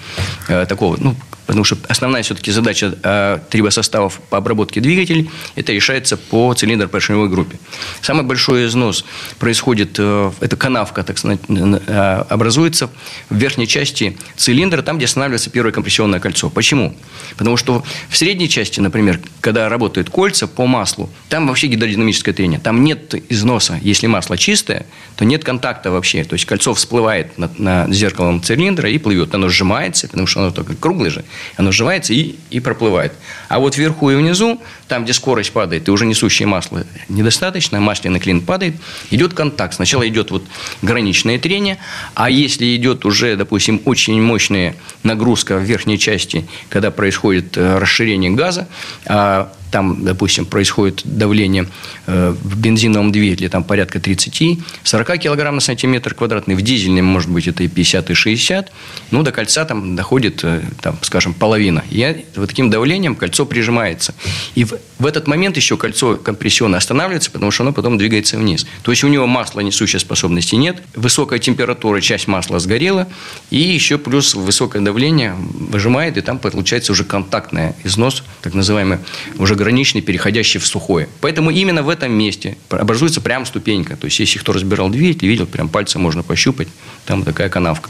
[0.46, 1.16] э, такого, ну,
[1.48, 7.58] потому что основная все-таки задача э, трибосоставов по обработке двигателей, это решается по цилиндр-поршневой группе.
[8.02, 9.02] Самый большой износ
[9.38, 12.90] происходит, э, это канавка, так сказать, э, образуется
[13.30, 16.50] в верхней части цилиндра, там, где останавливается первое компрессионное кольцо.
[16.50, 16.94] Почему?
[17.38, 22.60] Потому что в средней части, например, когда работают кольца по маслу, там вообще гидродинамическое трение,
[22.60, 23.80] там нет износа.
[23.80, 24.84] Если масло чистое,
[25.16, 26.24] то нет контакта вообще.
[26.24, 29.34] То есть кольцо всплывает над, над зеркалом цилиндра и плывет.
[29.34, 31.24] Оно сжимается, потому что оно только круглое же.
[31.56, 33.12] Оно сжимается и, и проплывает.
[33.48, 38.20] А вот вверху и внизу, там, где скорость падает, и уже несущее масло недостаточно, масляный
[38.20, 38.76] клин падает,
[39.10, 39.74] идет контакт.
[39.74, 40.44] Сначала идет вот
[40.82, 41.78] граничное трение,
[42.14, 48.30] а если идет уже, допустим, очень мощная нагрузка в верхней части, когда происходит э, расширение
[48.30, 48.68] газа,
[49.06, 51.66] а там, допустим, происходит давление
[52.06, 57.46] э, в бензиновом двигателе там порядка 30-40 килограмм на сантиметр квадратный, в дизельном, может быть,
[57.46, 58.72] это и 50, и 60,
[59.10, 61.84] ну, до кольца там доходит, э, там, скажем, половина.
[61.90, 64.14] И вот таким давлением кольцо прижимается.
[64.54, 68.66] И в, в этот момент еще кольцо компрессионно останавливается, потому что оно потом двигается вниз.
[68.82, 73.08] То есть, у него масла несущей способности нет, высокая температура, часть масла сгорела,
[73.50, 78.98] и еще плюс высокое давление выжимает, и там получается уже контактный износ, так называемый,
[79.38, 81.08] уже граничный, переходящий в сухое.
[81.20, 83.96] Поэтому именно в этом месте образуется прям ступенька.
[83.96, 86.68] То есть, если кто разбирал двигатель, видел, прям пальцем можно пощупать,
[87.08, 87.88] там такая канавка.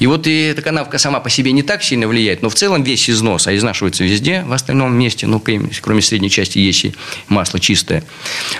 [0.00, 2.82] И вот и эта канавка сама по себе не так сильно влияет, но в целом
[2.82, 5.42] весь износ, а изнашивается везде в остальном месте, ну,
[5.80, 6.94] кроме средней части, если
[7.28, 8.04] масло чистое,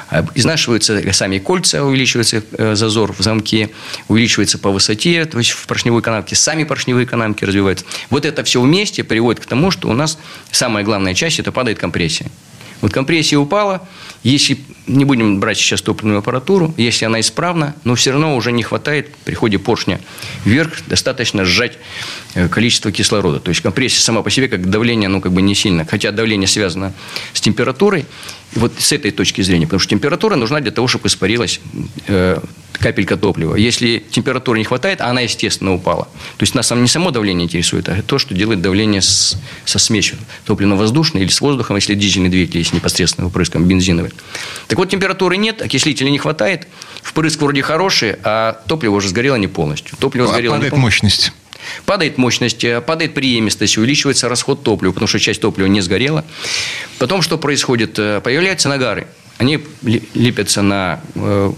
[0.09, 3.69] а изнашиваются сами кольца, увеличивается э, зазор в замке,
[4.09, 7.85] увеличивается по высоте, то есть в поршневой канавке, сами поршневые канавки развиваются.
[8.09, 10.19] Вот это все вместе приводит к тому, что у нас
[10.51, 12.31] самая главная часть– это падает компрессия.
[12.81, 13.87] Вот компрессия упала,
[14.23, 18.63] если не будем брать сейчас топливную аппаратуру, если она исправна, но все равно уже не
[18.63, 20.01] хватает при ходе поршня
[20.45, 21.79] вверх, достаточно сжать
[22.35, 23.41] э, количество кислорода.
[23.41, 25.87] То есть компрессия сама по себе, как давление, ну как бы не сильно.
[25.87, 26.93] Хотя давление связано
[27.33, 28.07] с температурой,
[28.55, 31.61] вот с этой точки зрения, потому что температура нужна для того, чтобы испарилась
[32.07, 32.39] э,
[32.79, 33.57] капелька топлива.
[33.57, 36.05] Если температуры не хватает, она, естественно, упала.
[36.37, 40.19] То есть нас не само давление интересует, а то, что делает давление с, со смесью
[40.47, 44.13] топливно-воздушной или с воздухом, если дизельный двигатель, если непосредственно впрыском бензиновый.
[44.69, 46.67] Так вот, температуры нет, окислителя не хватает,
[47.03, 49.97] впрыск вроде хороший, а топливо уже сгорело не полностью.
[49.99, 51.05] Топливо а сгорело падает не полностью.
[51.05, 51.33] мощность.
[51.87, 56.25] Падает мощность, э, падает преемистость, увеличивается расход топлива, потому что часть топлива не сгорела.
[56.99, 57.99] Потом что происходит?
[57.99, 59.07] Э, появляются нагары
[59.39, 61.53] они лепятся на, э,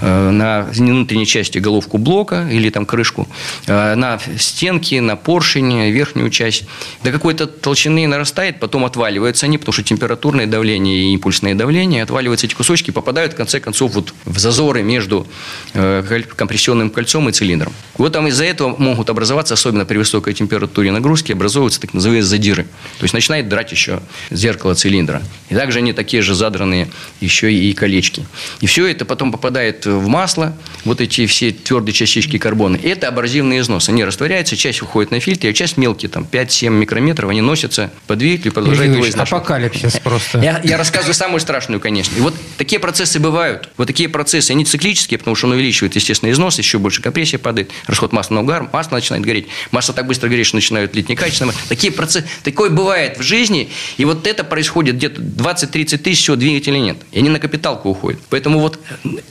[0.00, 3.28] э, на внутренней части головку блока или там крышку,
[3.66, 6.64] э, на стенки, на поршень, верхнюю часть.
[7.02, 12.46] До какой-то толщины нарастает, потом отваливаются они, потому что температурное давление и импульсное давление, отваливаются
[12.46, 15.26] эти кусочки, попадают в конце концов вот в зазоры между
[15.72, 17.72] компрессионным кольцом и цилиндром.
[17.98, 22.64] Вот там из-за этого могут образоваться, особенно при высокой температуре нагрузки, образовываются так называемые задиры.
[22.98, 25.22] То есть начинает драть еще зеркало цилиндра.
[25.48, 26.75] И также они такие же задранные
[27.20, 28.26] еще и колечки.
[28.60, 32.76] И все это потом попадает в масло, вот эти все твердые частички карбона.
[32.76, 33.88] И это абразивный износ.
[33.88, 38.16] Они растворяются, часть уходит на фильтр, а часть мелкие, там 5-7 микрометров, они носятся по
[38.16, 39.42] двигателю продолжают его изнашивать.
[39.42, 40.38] Апокалипсис просто.
[40.38, 42.16] Я, я рассказываю самую страшную, конечно.
[42.16, 43.68] И вот такие процессы бывают.
[43.76, 47.70] Вот такие процессы, они циклические, потому что он увеличивает, естественно, износ, еще больше компрессия падает,
[47.86, 49.46] расход масла на угар, масло начинает гореть.
[49.70, 51.52] Масло так быстро горит, что начинают лить некачественно.
[51.68, 56.36] Такие процессы, такое бывает в жизни, и вот это происходит где-то 20-30 тысяч всего
[56.66, 56.96] двигателей или нет.
[57.12, 58.20] И они на капиталку уходят.
[58.30, 58.78] Поэтому вот,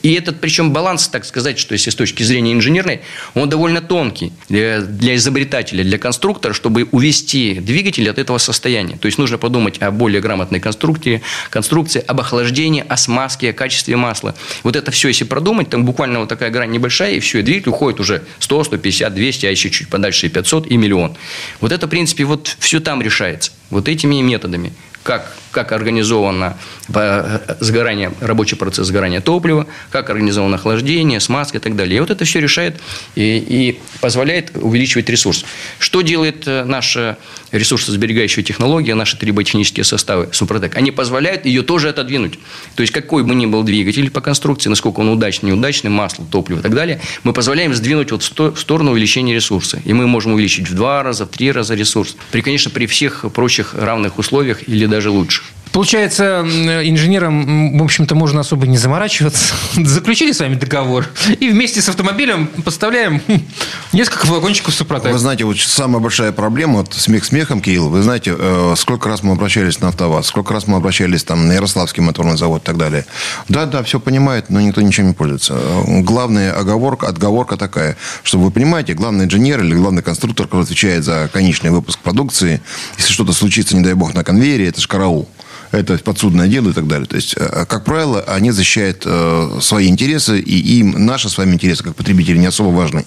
[0.02, 3.00] и этот, причем баланс, так сказать, что если с точки зрения инженерной,
[3.34, 8.96] он довольно тонкий для, для изобретателя, для конструктора, чтобы увести двигатель от этого состояния.
[8.96, 13.96] То есть нужно подумать о более грамотной конструкции, конструкции, об охлаждении, о смазке, о качестве
[13.96, 14.34] масла.
[14.62, 17.70] Вот это все, если продумать, там буквально вот такая грань небольшая, и все, и двигатель
[17.70, 21.16] уходит уже 100, 150, 200, а еще чуть подальше и 500, и миллион.
[21.60, 23.52] Вот это, в принципе, вот все там решается.
[23.70, 24.72] Вот этими методами
[25.06, 26.56] как, как организовано
[26.92, 31.98] э, сгорание, рабочий процесс сгорания топлива, как организовано охлаждение, смазка и так далее.
[31.98, 32.80] И вот это все решает
[33.14, 35.44] и, и позволяет увеличивать ресурс.
[35.78, 37.18] Что делает э, наша
[37.52, 40.76] ресурсосберегающая технология, наши триботехнические составы Супротек?
[40.76, 42.40] Они позволяют ее тоже отодвинуть.
[42.74, 46.58] То есть, какой бы ни был двигатель по конструкции, насколько он удачный, неудачный, масло, топливо
[46.58, 49.80] и так далее, мы позволяем сдвинуть вот в сторону увеличения ресурса.
[49.84, 52.16] И мы можем увеличить в два раза, в три раза ресурс.
[52.32, 55.42] При, конечно, при всех прочих равных условиях или даже лучше.
[55.72, 56.42] Получается,
[56.84, 59.54] инженерам, в общем-то, можно особо не заморачиваться.
[59.76, 61.06] Заключили с вами договор
[61.38, 63.20] и вместе с автомобилем поставляем
[63.92, 65.12] несколько флакончиков Супротек.
[65.12, 69.22] Вы знаете, вот самая большая проблема, вот смех смехом, Кирилл, вы знаете, э, сколько раз
[69.22, 72.78] мы обращались на АвтоВАЗ, сколько раз мы обращались там на Ярославский моторный завод и так
[72.78, 73.04] далее.
[73.48, 75.58] Да, да, все понимает, но никто ничем не пользуется.
[75.86, 81.28] Главная оговорка, отговорка такая, что вы понимаете, главный инженер или главный конструктор, который отвечает за
[81.32, 82.62] конечный выпуск продукции,
[82.96, 85.28] если что-то случится, не дай бог, на конвейере, это же караул
[85.72, 87.06] это подсудное дело и так далее.
[87.06, 91.54] То есть, э, как правило, они защищают э, свои интересы, и им наши с вами
[91.54, 93.04] интересы, как потребители, не особо важны.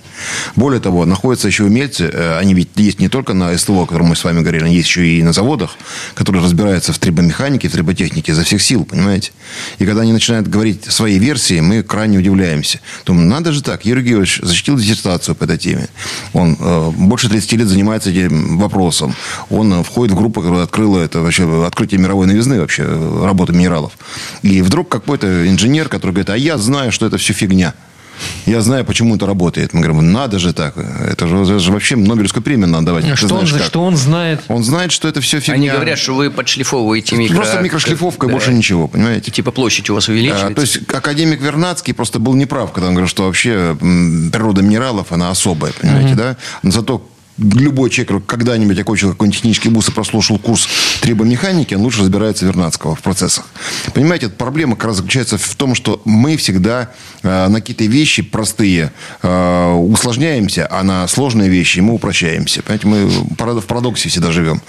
[0.56, 4.08] Более того, находятся еще умельцы, э, они ведь есть не только на СТО, о котором
[4.08, 5.72] мы с вами говорили, они есть еще и на заводах,
[6.15, 9.32] которые разбираются в триботехнике, в триботехнике за всех сил, понимаете?
[9.80, 12.80] И когда они начинают говорить свои версии, мы крайне удивляемся.
[13.06, 15.88] Думаю, надо же так, Юрий Георгиевич защитил диссертацию по этой теме.
[16.34, 19.15] Он э, больше 30 лет занимается этим вопросом.
[19.50, 23.93] Он входит в группу, которая открыла это вообще открытие мировой новизны вообще работы минералов.
[24.41, 27.73] И вдруг какой-то инженер, который говорит, а я знаю, что это все фигня.
[28.45, 29.73] Я знаю, почему это работает.
[29.73, 30.75] Мы говорим, надо же так.
[30.77, 33.05] Это же, это же вообще Нобелевскую премию надо давать.
[33.09, 34.41] А что, он, что он знает?
[34.47, 35.53] Он знает, что это все фигня.
[35.53, 37.35] Они говорят, что вы подшлифовываете микро...
[37.35, 38.31] Просто микрошлифовка да.
[38.31, 39.31] и больше ничего, понимаете?
[39.31, 40.47] Типа площадь у вас увеличивается.
[40.47, 45.12] А, то есть, академик Вернадский просто был неправ, когда он говорил, что вообще природа минералов,
[45.12, 46.17] она особая, понимаете, mm-hmm.
[46.17, 46.38] да?
[46.63, 47.07] Но зато
[47.39, 50.67] любой человек, когда-нибудь окончил какой-нибудь технический вуз и прослушал курс
[51.02, 53.45] трибомеханики, он лучше разбирается Вернадского в процессах.
[53.93, 56.91] Понимаете, эта проблема как раз заключается в том, что мы всегда
[57.23, 62.62] э, на какие-то вещи простые э, усложняемся, а на сложные вещи мы упрощаемся.
[62.62, 64.62] Понимаете, мы в парадоксе всегда живем.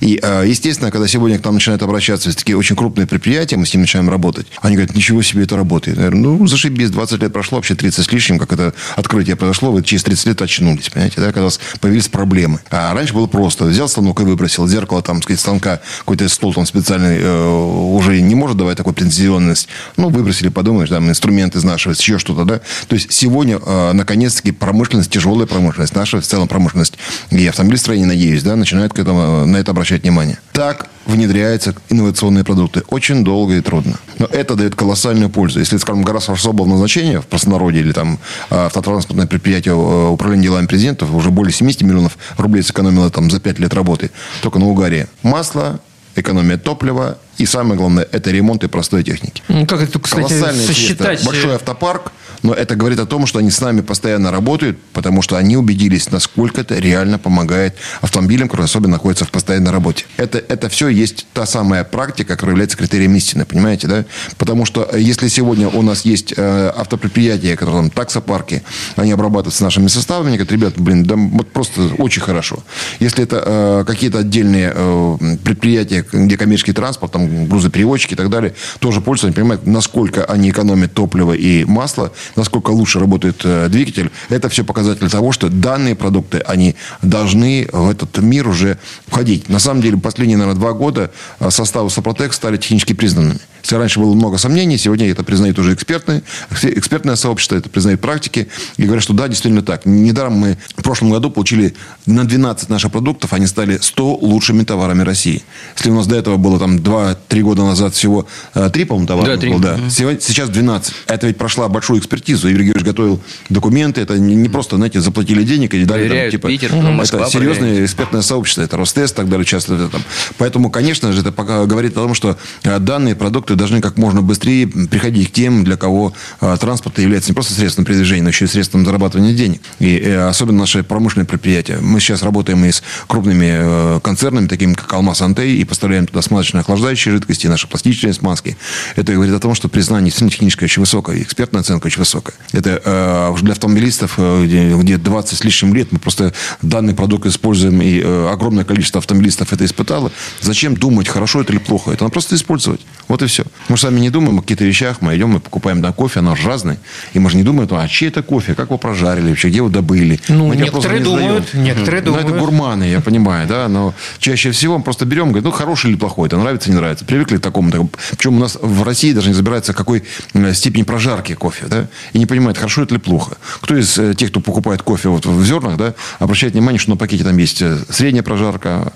[0.00, 3.74] И, э, естественно, когда сегодня к нам начинают обращаться такие очень крупные предприятия, мы с
[3.74, 5.96] ними начинаем работать, они говорят, ничего себе это работает.
[5.96, 9.72] Я говорю, ну, зашибись, 20 лет прошло, вообще 30 с лишним, как это открытие произошло,
[9.72, 12.58] вы через 30 лет очнулись, понимаете, да, когда у вас появились проблемы.
[12.70, 13.66] А раньше было просто.
[13.66, 14.66] Взял станок и выбросил.
[14.66, 17.48] Зеркало, там, сказать, станка, какой-то стол там специальный э,
[17.94, 19.68] уже не может давать такой прецизионность.
[19.96, 22.60] Ну, выбросили, подумаешь, там, инструмент изнашивается, еще что-то, да.
[22.88, 26.98] То есть, сегодня, э, наконец-таки, промышленность, тяжелая промышленность, наша в целом промышленность,
[27.30, 30.38] и автомобилестроение, надеюсь, да, начинает к этому, на это обращать внимание.
[30.52, 32.82] Так внедряются инновационные продукты.
[32.88, 33.94] Очень долго и трудно.
[34.18, 35.58] Но это дает колоссальную пользу.
[35.58, 38.18] Если, скажем, гараж особого назначения в простонародье или там
[38.50, 43.40] э, автотранспортное предприятие э, управления делами президентов уже более 70 миллионов рублей сэкономило там за
[43.40, 44.10] 5 лет работы.
[44.42, 45.08] Только на угаре.
[45.22, 45.80] Масло,
[46.14, 49.42] экономия топлива и самое главное, это ремонт и простой техники.
[49.48, 50.32] Ну, как это, кстати,
[50.66, 51.24] сосчитать?
[51.24, 55.36] Большой автопарк, но это говорит о том, что они с нами постоянно работают, потому что
[55.36, 60.04] они убедились, насколько это реально помогает автомобилям, которые особенно находятся в постоянной работе.
[60.16, 64.04] Это, это все есть та самая практика, которая является критерием истины, понимаете, да?
[64.36, 68.62] Потому что э, если сегодня у нас есть э, автопредприятия, которые там таксопарки,
[68.96, 72.62] они обрабатываются нашими составами, говорят, ребят, блин, да вот просто очень хорошо.
[73.00, 78.54] Если это э, какие-то отдельные э, предприятия, где коммерческий транспорт, там грузоперевозчики и так далее,
[78.78, 84.10] тоже пользуются, они понимают, насколько они экономят топливо и масло, насколько лучше работает э, двигатель,
[84.28, 89.48] это все показатель того, что данные продукты, они должны в этот мир уже входить.
[89.48, 91.10] На самом деле, последние, наверное, два года
[91.40, 93.40] э, составы Сопротек стали технически признанными.
[93.62, 96.22] Если раньше было много сомнений, сегодня это признают уже экспертные,
[96.62, 99.86] экспертное сообщество, это признают практики и говорят, что да, действительно так.
[99.86, 101.74] Недаром мы в прошлом году получили
[102.06, 105.42] на 12 наших продуктов, они стали 100 лучшими товарами России.
[105.76, 109.26] Если у нас до этого было там 2-3 года назад всего 3, э, по-моему, товара
[109.26, 109.50] да, 3.
[109.50, 109.74] было, да.
[109.74, 109.90] Угу.
[109.90, 110.94] Сейчас 12.
[111.06, 112.48] Это ведь прошла большую экспертизу.
[112.48, 114.00] Юрий Георгиевич готовил документы.
[114.00, 116.48] Это не просто, знаете, заплатили денег и дали там, типа...
[116.48, 116.82] Питер, угу.
[116.88, 117.84] Москва, это серьезное проверяет.
[117.86, 118.62] экспертное сообщество.
[118.62, 120.02] Это Ростест и так далее участвует в этом.
[120.36, 124.22] Поэтому, конечно же, это пока говорит о том, что э, данные продукты должны как можно
[124.22, 128.46] быстрее приходить к тем, для кого э, транспорт является не просто средством передвижения, но еще
[128.46, 129.60] и средством зарабатывания денег.
[129.78, 131.78] И особенно наши промышленные предприятия.
[131.80, 136.60] Мы сейчас работаем и с крупными концернами, такими как Алмаз Антей, и поставляем туда смазочные
[136.60, 138.56] охлаждающие жидкости, наши пластичные смазки.
[138.96, 142.34] Это говорит о том, что признание техническое очень высокое, экспертная оценка очень высокая.
[142.52, 146.32] Это э, для автомобилистов, э, где, где 20 с лишним лет, мы просто
[146.62, 150.12] данный продукт используем, и э, огромное количество автомобилистов это испытало.
[150.40, 151.92] Зачем думать, хорошо это или плохо?
[151.92, 152.80] Это надо просто использовать.
[153.08, 153.37] Вот и все.
[153.68, 156.36] Мы с вами не думаем о каких-то вещах, мы идем, мы покупаем да, кофе, оно
[156.36, 156.78] же разное.
[157.12, 159.68] И мы же не думаем, а чей это кофе, как его прожарили вообще, где его
[159.68, 160.20] добыли.
[160.28, 162.28] Ну, мы некоторые не думают, некоторые думают.
[162.28, 165.90] Ну, это гурманы, я понимаю, да, но чаще всего мы просто берем, говорим, ну, хороший
[165.90, 167.04] или плохой, это нравится, не нравится.
[167.04, 167.70] Привыкли к такому.
[168.10, 170.04] Причем у нас в России даже не забирается, какой
[170.52, 173.36] степени прожарки кофе, да, и не понимает, хорошо это или плохо.
[173.60, 176.96] Кто из э, тех, кто покупает кофе вот в зернах, да, обращает внимание, что на
[176.96, 178.92] пакете там есть э, средняя прожарка.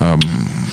[0.00, 0.16] Э,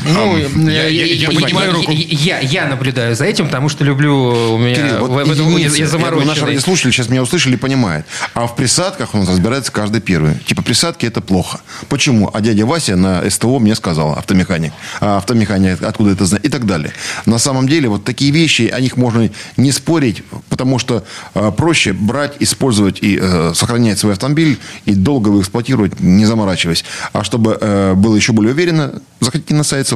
[0.05, 4.54] ну, я, я, я, я, я, я, я наблюдаю наблюдаю за этим, потому что люблю
[4.54, 6.47] у меня Кирилл, вот в, в этом я я думаю, наши замороченный.
[6.47, 8.06] радиослушатели сейчас меня услышали и понимают.
[8.34, 10.36] А в присадках у нас разбирается каждый первый.
[10.45, 11.62] Типа присадки это плохо.
[11.89, 12.30] Почему?
[12.34, 14.73] А дядя Вася на СТО мне сказал, автомеханик.
[14.99, 16.45] А автомеханик откуда это знает?
[16.45, 16.91] И так далее.
[17.26, 21.04] На самом деле вот такие вещи, о них можно не спорить, потому что
[21.36, 26.84] э, проще брать, использовать и э, сохранять свой автомобиль и долго его эксплуатировать, не заморачиваясь.
[27.13, 29.88] А чтобы э, было еще более уверенно, заходите на сайт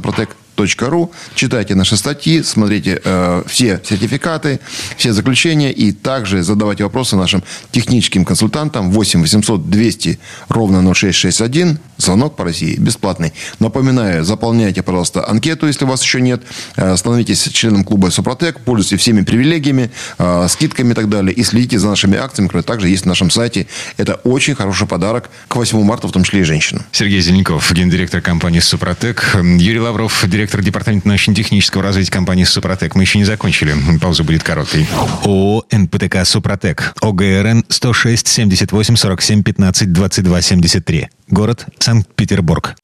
[0.58, 4.60] Супротек.ру, читайте наши статьи, смотрите э, все сертификаты,
[4.98, 11.80] все заключения и также задавайте вопросы нашим техническим консультантам 8 800 200 ровно 0661.
[11.98, 13.34] Звонок по России бесплатный.
[13.60, 16.42] Напоминаю, заполняйте, пожалуйста, анкету, если у вас еще нет.
[16.76, 21.34] Э, Становитесь членом клуба Супротек, пользуйтесь всеми привилегиями, э, скидками и так далее.
[21.34, 23.68] И следите за нашими акциями, которые также есть на нашем сайте.
[23.98, 26.84] Это очень хороший подарок к 8 марта, в том числе и женщинам.
[26.92, 29.36] Сергей Зеленков, гендиректор компании «Супротек».
[29.36, 32.96] Юрий Лавров, директор департамента научно-технического развития компании «Супротек».
[32.96, 33.76] Мы еще не закончили.
[34.02, 34.88] Пауза будет короткой.
[35.24, 36.94] ООО «НПТК Супротек».
[37.02, 41.10] ОГРН 106 78 47 15 22 73.
[41.30, 42.76] Город Санкт-Петербург.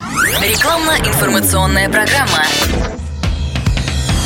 [0.42, 2.44] Рекламно-информационная программа.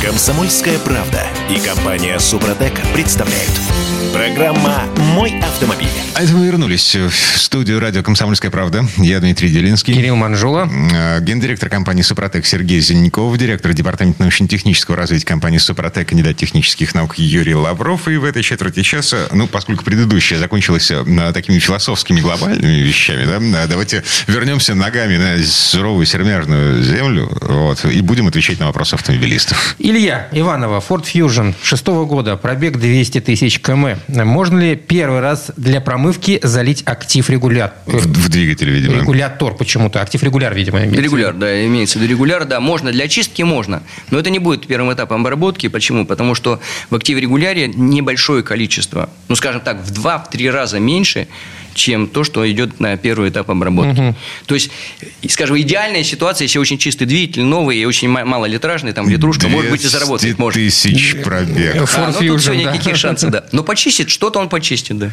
[0.02, 3.50] Комсомольская правда и компания Супротек представляют.
[4.12, 4.84] Программа
[5.14, 5.88] «Мой автомобиль».
[6.14, 8.84] А это мы вернулись в студию радио «Комсомольская правда».
[8.96, 9.94] Я Дмитрий Делинский.
[9.94, 10.68] Кирилл Манжула.
[10.92, 17.18] Э, Гендиректор компании «Супротек» Сергей Зеленков, директор департамента научно-технического развития компании «Супротек», кандидат технических наук
[17.18, 18.08] Юрий Лавров.
[18.08, 23.64] И в этой четверти часа, ну, поскольку предыдущая закончилась э, такими философскими глобальными вещами, да,
[23.64, 29.76] э, давайте вернемся ногами на суровую сермяжную землю вот, и будем отвечать на вопросы автомобилистов.
[29.78, 33.97] Илья Иванова, Ford Fusion, шестого года, пробег 200 тысяч км.
[34.08, 37.74] Можно ли первый раз для промывки залить актив регуляр?
[37.86, 38.94] В, в двигатель, видимо.
[38.94, 40.00] Регулятор почему-то.
[40.00, 40.80] Актив регуляр, видимо.
[40.80, 41.00] имеется.
[41.00, 44.66] Регуляр, да, имеется в виду регуляр, да, можно для очистки можно, но это не будет
[44.66, 45.68] первым этапом обработки.
[45.68, 46.06] Почему?
[46.06, 51.28] Потому что в активе регуляре небольшое количество, ну, скажем так, в 2-3 раза меньше,
[51.78, 54.14] чем то, что идет на первый этап обработки.
[54.46, 54.70] То есть,
[55.28, 59.70] скажем, идеальная ситуация, если очень чистый двигатель, новый и очень ма- малолитражный, там литрушка, может
[59.70, 60.60] быть, и заработать 200 может.
[60.60, 61.76] тысяч пробег.
[61.76, 62.56] Ford А, ну, тут все, да.
[62.56, 63.44] никаких шансов, да.
[63.52, 65.10] Но почистит, что-то он почистит, да.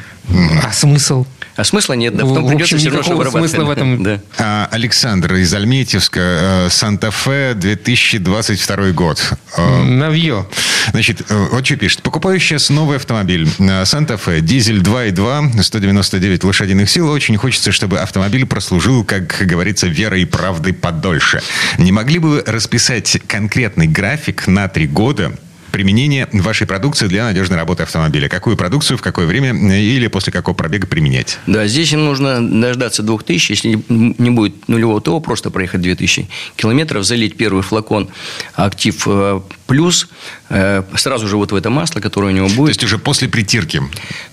[0.63, 1.26] А смысл?
[1.55, 2.26] А смысла нет, да.
[2.26, 3.49] В- Потом в придется общем, все равно обрабатывать.
[3.51, 4.20] смысла в этом Да.
[4.38, 9.34] А, Александр из Альметьевска, э, Санта-Фе, 2022 год.
[9.57, 10.47] Э, Навье.
[10.91, 12.01] Значит, э, вот что пишет.
[12.01, 13.47] Покупаю сейчас новый автомобиль.
[13.59, 17.10] Э, Санта-Фе, дизель 2.2, 199 лошадиных сил.
[17.10, 21.41] Очень хочется, чтобы автомобиль прослужил, как говорится, верой и правдой подольше.
[21.78, 25.34] Не могли бы вы расписать конкретный график на три года
[25.72, 28.30] применения вашей продукции для надежной работы автомобиля?
[28.30, 31.39] Какую продукцию, в какое время э, или после какого пробега применять?
[31.45, 37.03] Да, здесь им нужно дождаться 2000, если не- будет нулевого ТО, просто проехать 2000 километров,
[37.03, 38.08] залить первый флакон
[38.53, 40.07] актив э, плюс,
[40.49, 42.70] э, сразу же вот в это масло, которое у него То будет.
[42.70, 43.82] есть уже после притирки.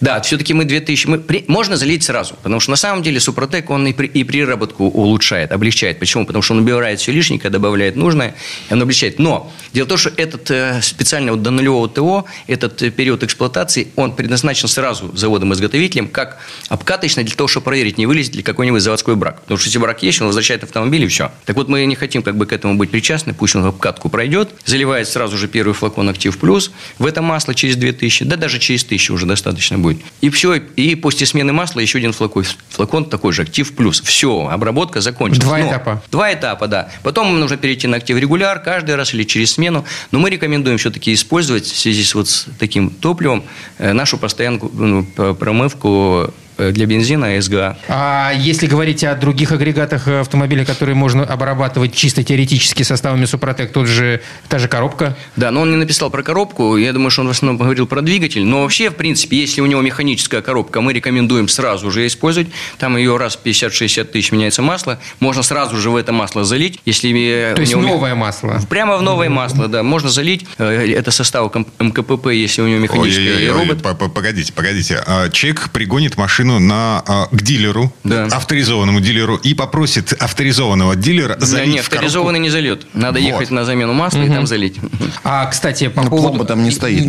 [0.00, 1.06] Да, все-таки мы 2000...
[1.06, 4.24] Мы, при- можно залить сразу, потому что на самом деле Супротек, он и, при, и
[4.24, 5.98] приработку улучшает, облегчает.
[5.98, 6.26] Почему?
[6.26, 8.34] Потому что он убирает все лишнее, добавляет нужное,
[8.68, 9.18] и он облегчает.
[9.18, 13.22] Но дело в том, что этот э, специально вот до нулевого ТО, этот э, период
[13.22, 18.82] эксплуатации, он предназначен сразу заводом-изготовителем как обкаточный для того, чтобы проверить, не вылезет ли какой-нибудь
[18.82, 19.40] заводской брак.
[19.42, 21.30] Потому что если брак есть, он возвращает автомобиль и все.
[21.44, 24.50] Так вот, мы не хотим как бы к этому быть причастны, пусть он обкатку пройдет,
[24.64, 28.84] заливает сразу же первый флакон Актив Плюс, в это масло через 2000, да даже через
[28.84, 29.98] 1000 уже достаточно будет.
[30.20, 34.00] И все, и после смены масла еще один флакон, флакон такой же, Актив Плюс.
[34.00, 35.44] Все, обработка закончилась.
[35.44, 36.02] Два Но- этапа.
[36.10, 36.90] Два этапа, да.
[37.02, 39.84] Потом нужно перейти на актив регуляр каждый раз или через смену.
[40.10, 43.44] Но мы рекомендуем все-таки использовать в связи с вот с таким топливом
[43.78, 46.32] э, нашу постоянную ну, промывку
[46.70, 47.76] для бензина СГА.
[47.88, 53.86] А если говорить о других агрегатах автомобиля, которые можно обрабатывать чисто теоретически составами Супротек, тут
[53.88, 55.16] же та же коробка.
[55.36, 56.76] Да, но он не написал про коробку.
[56.76, 58.44] Я думаю, что он в основном говорил про двигатель.
[58.44, 62.48] Но вообще, в принципе, если у него механическая коробка, мы рекомендуем сразу же использовать.
[62.78, 65.00] Там ее раз в 50-60 тысяч меняется масло.
[65.20, 66.78] Можно сразу же в это масло залить.
[66.84, 67.10] Если
[67.52, 68.60] э, То есть него новое масло.
[68.68, 69.82] Прямо в новое масло, да.
[69.82, 70.44] Можно залить.
[70.58, 73.82] Э, Это состав МКПП, если у него механический Ой-ой-ой, робот.
[73.82, 75.02] по- по- Погодите, погодите.
[75.06, 78.26] А, Человек пригонит машину на, а, к дилеру, Да.
[78.26, 82.06] авторизованному дилеру, и попросит авторизованного дилера Да, залить нет, в коробку.
[82.06, 82.86] авторизованный не зальет.
[82.94, 83.26] Надо Вот.
[83.26, 84.76] ехать на замену масла и там залить.
[85.24, 86.28] А, кстати, по Ну, поводу...
[86.28, 87.06] пломба там не стоит, е-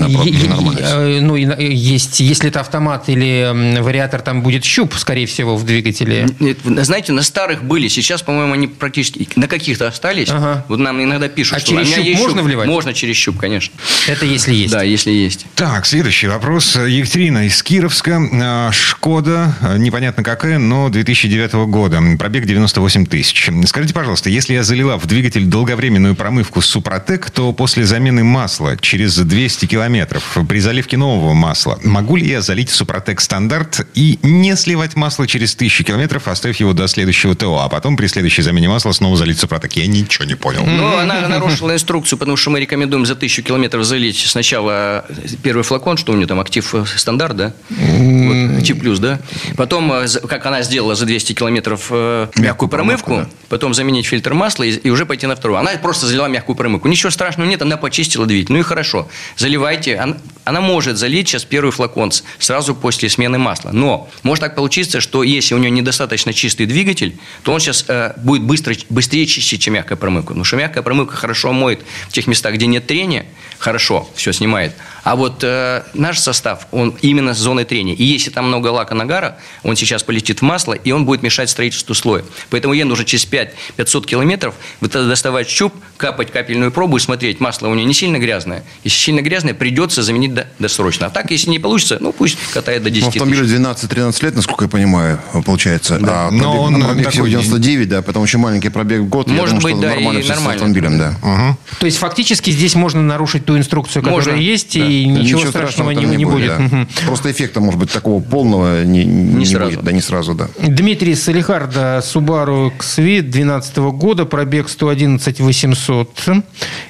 [0.50, 5.66] нормально э, Ну, есть, если это автомат или вариатор, там будет щуп, скорее всего, в
[5.66, 6.28] двигателе.
[6.40, 10.30] Нет, Знаете, на старых были, сейчас, по-моему, они практически на каких-то остались.
[10.30, 10.66] Ага.
[10.68, 12.46] Вот нам иногда пишут, А что через у меня щуп есть можно щуп.
[12.48, 12.68] вливать?
[12.68, 13.74] Можно через щуп, конечно.
[14.08, 14.74] Это если есть.
[14.74, 15.46] Да, если есть.
[15.56, 16.76] Так, следующий вопрос.
[16.76, 18.20] Екатерина из Кировска.
[18.34, 22.02] А, Шкода Honda, э, непонятно какая, но 2009 года.
[22.18, 23.50] Пробег 98 тысяч.
[23.66, 29.18] Скажите, пожалуйста, если я залила в двигатель долговременную промывку Супротек, то после замены масла через
[29.18, 34.96] 200 километров при заливке нового масла, могу ли я залить Супротек стандарт и не сливать
[34.96, 38.92] масло через 1000 километров, оставив его до следующего ТО, а потом при следующей замене масла
[38.92, 39.74] снова залить Супротек?
[39.74, 40.66] Я ничего не понял.
[40.66, 45.06] Ну, она нарушила инструкцию, потому что мы рекомендуем за тысячу километров залить сначала
[45.42, 47.54] первый флакон, что у нее там актив э, стандарт, да?
[47.70, 49.13] Вот, T+, да?
[49.58, 54.34] Потом, э, как она сделала за 200 километров э, мягкую промывку, промывку, потом заменить фильтр
[54.34, 55.60] масла и, и уже пойти на вторую.
[55.60, 56.88] Она просто залила мягкую промывку.
[56.88, 58.54] Ничего страшного нет, она почистила двигатель.
[58.54, 59.08] Ну и хорошо.
[59.36, 59.96] Заливайте.
[59.98, 63.72] Она, она может залить сейчас первый флакон сразу после смены масла.
[63.72, 68.14] Но может так получиться, что если у нее недостаточно чистый двигатель, то он сейчас э,
[68.18, 70.30] будет быстро, быстрее чистить, чем мягкая промывка.
[70.30, 73.26] Потому что мягкая промывка хорошо моет в тех местах, где нет трения,
[73.60, 74.74] хорошо все снимает.
[75.04, 77.94] А вот э, наш состав, он именно с зоной трения.
[77.94, 81.50] И если там много лака нагара, он сейчас полетит в масло, и он будет мешать
[81.50, 82.24] строительству слоя.
[82.50, 87.42] Поэтому ей нужно через 5-500 километров вот это доставать щуп, капать капельную пробу и смотреть,
[87.42, 88.64] масло у нее не сильно грязное.
[88.86, 91.08] Если сильно грязное, придется заменить до- досрочно.
[91.08, 93.58] А так, если не получится, ну пусть катает до 10 Ну, автомобилю тысяч.
[93.58, 95.96] 12-13 лет, насколько я понимаю, получается.
[96.02, 99.10] А Но пробег, он ну, пробег всего такой- 99, да, потому что маленький пробег в
[99.10, 99.28] год.
[99.28, 100.54] я Может думаю, быть, что да, и нормально с нормально.
[100.54, 101.58] автомобилем, да.
[101.80, 104.86] То есть фактически здесь можно нарушить ту инструкцию, которая Можно, есть, да.
[104.86, 106.50] и ничего, страшного, не, там не будет.
[106.50, 106.60] да.
[106.60, 106.88] Мгм.
[107.06, 109.72] Просто эффекта, может быть, такого полного не, не, сразу.
[109.72, 109.86] будет.
[109.86, 110.48] Да, не сразу, да.
[110.60, 116.10] Дмитрий Салихарда, Subaru XV 2012 года, пробег 111 800.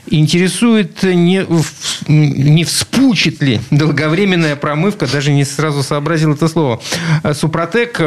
[0.08, 1.46] Интересует, не,
[2.08, 6.82] не вспучит ли долговременная промывка, даже не сразу сообразил это слово,
[7.34, 8.02] Супротек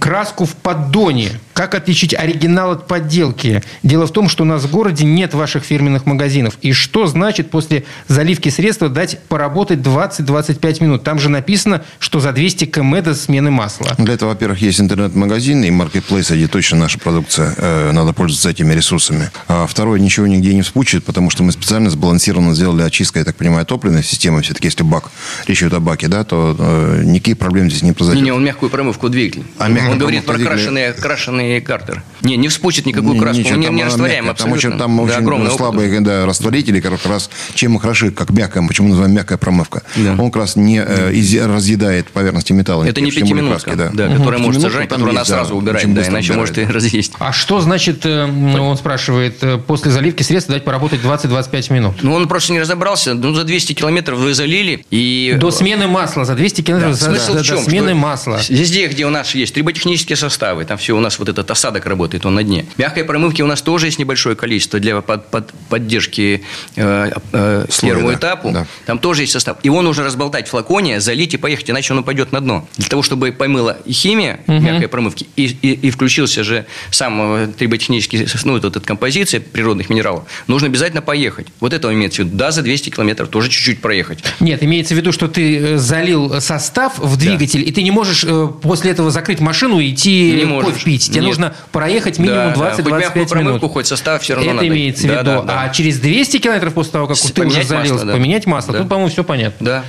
[0.00, 1.30] краску в поддоне.
[1.52, 3.62] Как отличить оригинал от подделки?
[3.82, 6.58] Дело в том, что у нас в городе нет ваших фирменных магазинов.
[6.62, 11.02] И что значит после заливки средства дать поработать 20-25 минут?
[11.02, 13.92] Там же написано, что за 200 км до смены масла.
[13.98, 17.52] Для этого, во-первых, есть интернет-магазин и маркетплейс, где точно наша продукция.
[17.56, 19.30] Э, надо пользоваться этими ресурсами.
[19.48, 23.34] А второе, ничего нигде не вспучит, потому что мы специально сбалансированно сделали очистку, я так
[23.34, 24.40] понимаю, топливной системы.
[24.42, 25.10] Все-таки, если бак,
[25.48, 28.22] речь идет о баке, да, то э, никаких проблем здесь не произойдет.
[28.22, 29.42] Не-не, он мягкую промывку двигателя.
[29.58, 30.58] А он говорит про двигателя?
[30.58, 32.04] крашеные, крашеные картер.
[32.22, 34.44] Не, не вспучит никакую Не- краску, ничего, он не, там не растворяем мягкая.
[34.44, 34.70] Там абсолютно.
[34.70, 38.90] очень, там Да, очень слабые да, растворители, как раз чем и хороши, как мягкая, почему
[38.90, 39.82] называем мягкая промывка.
[39.96, 40.12] Да.
[40.12, 42.84] Он как раз не э, разъедает поверхности металла.
[42.84, 45.94] Это не пятиминутка, краски, да, которая может сожрать, которая она есть, да, сразу убирает, очень
[45.94, 46.40] да, быстро иначе убирает.
[46.56, 47.12] может и разъесть.
[47.18, 48.24] А что значит, э,
[48.58, 51.94] он спрашивает, э, после заливки средства дать поработать 20-25 минут?
[52.02, 53.14] Ну, он просто не разобрался.
[53.14, 55.36] Ну, за 200 километров вы залили, и...
[55.40, 57.56] До смены масла, за 200 километров за- Смысл до, в чем?
[57.56, 58.40] до смены Что масла.
[58.48, 62.26] Везде, где у нас есть триботехнические составы, там все у нас вот этот осадок работает,
[62.26, 62.66] он на дне.
[62.76, 66.42] Мягкой промывки у нас тоже есть небольшое количество для под- под- поддержки
[66.76, 68.50] э, э, первому да, этапу.
[68.50, 68.66] да.
[68.86, 69.56] Там тоже есть состав.
[69.62, 72.66] Его нужно разболтать в флаконе, залить и поехать, иначе он упадет на дно.
[72.76, 77.46] Для того, чтобы помыла и химия мягкой промывки, и, и- и включился же сам э,
[77.48, 81.46] триботехнический, ну, вот этот композиция природных минералов, нужно обязательно поехать.
[81.60, 82.36] Вот это имеется в виду.
[82.36, 84.18] Да, за 200 километров тоже чуть-чуть проехать.
[84.40, 88.24] Нет, имеется в виду, что ты э, залил состав в двигатель, и ты не можешь
[88.26, 90.84] э, после этого закрыть машину и идти Не кофе можешь.
[90.84, 91.06] пить.
[91.06, 91.24] Тебе Нет.
[91.28, 92.70] нужно проехать минимум Да, да.
[92.74, 93.30] Хоть 20-25 мягкую минут.
[93.30, 94.68] промывку, хоть состав все равно Это надо.
[94.68, 95.24] имеется в Да, виду.
[95.24, 95.62] да, да.
[95.62, 98.12] А через 200 километров после того, как С- ты уже поменять залил, масло, да.
[98.12, 98.78] поменять масло, Да.
[98.80, 99.64] тут, по-моему, все понятно.
[99.66, 99.84] Да.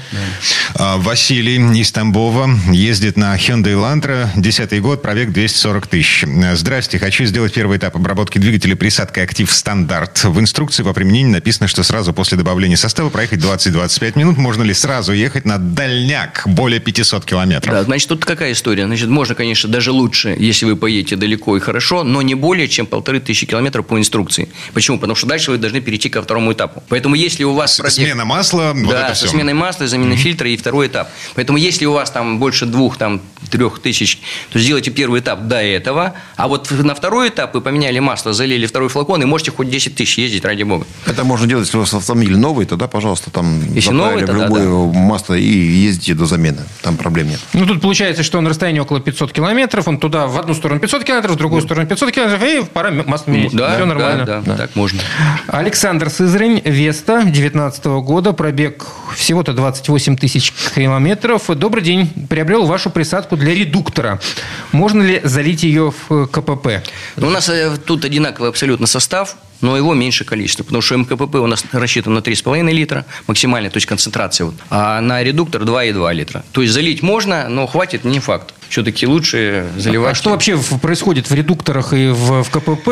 [0.76, 6.26] А, Василий из Тамбова ездит на Hyundai Elantra, 10 год, пробег 240 тысяч.
[6.54, 10.24] Здрасте, хочу сделать первый этап обработки двигателя присадкой «Актив Стандарт».
[10.24, 14.38] В инструкции по применению написано, что сразу после добавления состава проехать 20-25 минут.
[14.38, 17.74] Можно ли сразу ехать на дальняк более 500 километров?
[17.74, 18.86] Да, значит, тут какая история?
[18.86, 22.86] Значит, можно, конечно, даже лучше, если вы поедете далеко и хорошо, но не более, чем
[22.86, 24.50] полторы тысячи километров по инструкции.
[24.74, 24.98] Почему?
[25.00, 26.84] Потому что дальше вы должны перейти ко второму этапу.
[26.90, 27.80] Поэтому, если у вас...
[27.80, 31.10] пробег- Смена масла, вот да, со сменой масла, заменой фильтра и второй этап.
[31.36, 34.20] Поэтому, если у вас там больше двух, там, трех тысяч,
[34.52, 38.66] то сделайте первый этап до этого, а вот на второй этап вы поменяли масло, залили
[38.66, 40.86] второй флакон, и можете хоть 10 тысяч ездить, ради бога.
[41.06, 44.92] Это можно делать, если у вас автомобиль новый, тогда, пожалуйста, там Если новый, тогда любое
[44.94, 46.64] масло и ездите до замены.
[46.82, 47.40] Там проблем нет.
[47.54, 51.04] Ну, тут получается, что на расстоянии около 500 километров, он туда в одну сторону 500
[51.04, 53.54] километров, в другую сторону 500 километров, и пора масло менять.
[53.54, 54.26] Да, Все нормально.
[54.26, 55.00] да, да, так можно.
[55.48, 58.85] Александр Сызрань, Веста, 19 года, пробег
[59.16, 61.48] всего-то 28 тысяч километров.
[61.56, 62.12] Добрый день.
[62.30, 64.20] Приобрел вашу присадку для редуктора.
[64.72, 66.84] Можно ли залить ее в КПП?
[67.16, 69.36] Ну, у нас э, тут одинаковый абсолютно состав.
[69.62, 70.64] Но его меньше количество.
[70.64, 74.46] Потому что МКПП у нас рассчитан на 3,5 литра максимальная, то есть концентрация.
[74.46, 76.44] Вот, а на редуктор 2,2 литра.
[76.52, 80.12] То есть залить можно, но хватит не факт все-таки лучше заливать.
[80.12, 82.90] А что вообще происходит в редукторах и в, в КПП?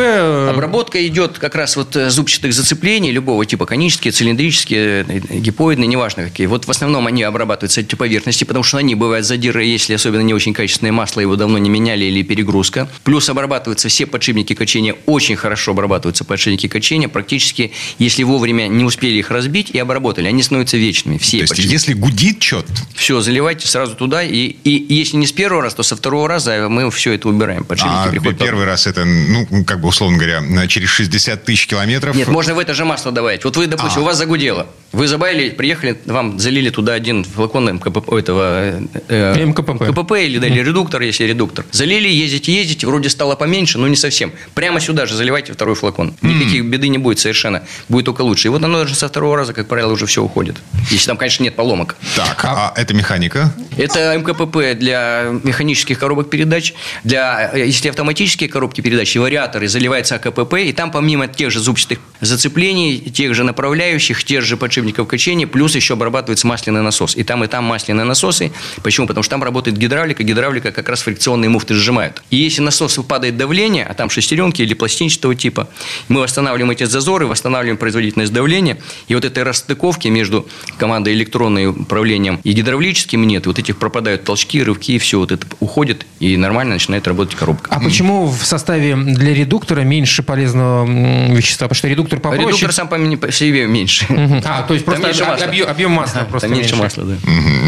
[0.49, 6.23] Обработка идет как раз вот э, зубчатых зацеплений любого типа, конические, цилиндрические, э, гипоидные, неважно
[6.23, 6.47] какие.
[6.47, 10.33] Вот в основном они обрабатываются эти поверхности, потому что них бывают задиры, если особенно не
[10.33, 12.87] очень качественное масло, его давно не меняли или перегрузка.
[13.03, 19.17] Плюс обрабатываются все подшипники качения, очень хорошо обрабатываются подшипники качения, практически, если вовремя не успели
[19.17, 21.73] их разбить и обработали, они становятся вечными, все То есть, подшипники.
[21.73, 22.71] если гудит что-то...
[22.95, 26.67] Все, заливайте сразу туда, и, и если не с первого раз, то со второго раза
[26.69, 27.65] мы все это убираем.
[27.69, 32.15] А первый раз это, ну, как бы условно говоря, через 60 тысяч километров.
[32.15, 33.43] Нет, можно в это же масло добавить.
[33.43, 34.01] Вот вы, допустим, А.
[34.01, 34.67] у вас загудело.
[34.91, 39.83] Вы забавили, приехали, вам залили туда один флакон МКП, этого, э, э, МКПП.
[39.85, 41.65] КПП или, да, или редуктор, если редуктор.
[41.71, 44.31] Залили, ездите, ездите, вроде стало поменьше, но не совсем.
[44.53, 46.13] Прямо сюда же заливайте второй флакон.
[46.43, 47.63] Никаких беды не будет совершенно.
[47.89, 48.47] Будет только лучше.
[48.47, 50.57] И вот оно даже со второго раза, как правило, уже все уходит.
[50.89, 51.95] Если там, конечно, нет поломок.
[52.15, 53.53] Так, а это механика?
[53.77, 56.73] Это МКПП для механических коробок передач.
[57.03, 61.59] Для, э, если автоматические коробки передач и вариаторы, заливается АКПП, и там помимо тех же
[61.59, 67.15] зубчатых зацеплений, тех же направляющих, тех же подшипников качения, плюс еще обрабатывается масляный насос.
[67.15, 68.51] И там, и там масляные насосы.
[68.83, 69.07] Почему?
[69.07, 70.23] Потому что там работает гидравлика.
[70.23, 72.21] Гидравлика как раз фрикционные муфты сжимают.
[72.29, 75.69] И если насос падает давление, а там шестеренки или пластинчатого типа,
[76.07, 78.77] мы восстанавливаем эти зазоры, восстанавливаем производительность давления.
[79.07, 83.45] И вот этой расстыковки между командой электронной управлением и гидравлическим нет.
[83.45, 87.69] Вот этих пропадают толчки, рывки, и все вот это уходит, и нормально начинает работать коробка.
[87.71, 90.85] А почему в составе для редуктора меньше полезного
[91.31, 91.67] вещества?
[91.67, 92.47] Потому что редуктор попроще.
[92.47, 94.07] Редуктор сам по себе меньше.
[94.45, 95.45] А, то есть просто меньше масла.
[95.45, 97.15] объем, объем масла Да, просто меньше масла, да.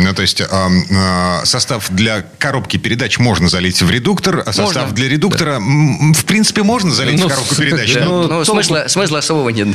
[0.04, 4.84] Ну, то есть а, а, состав для коробки передач можно залить в редуктор, а состав
[4.84, 4.96] Можно.
[4.96, 7.94] для редуктора, в принципе, можно залить Ну, в коробку передач.
[7.94, 8.00] да.
[8.00, 8.06] да?
[8.06, 9.68] Ну, толку- смысла, смысла особого нет.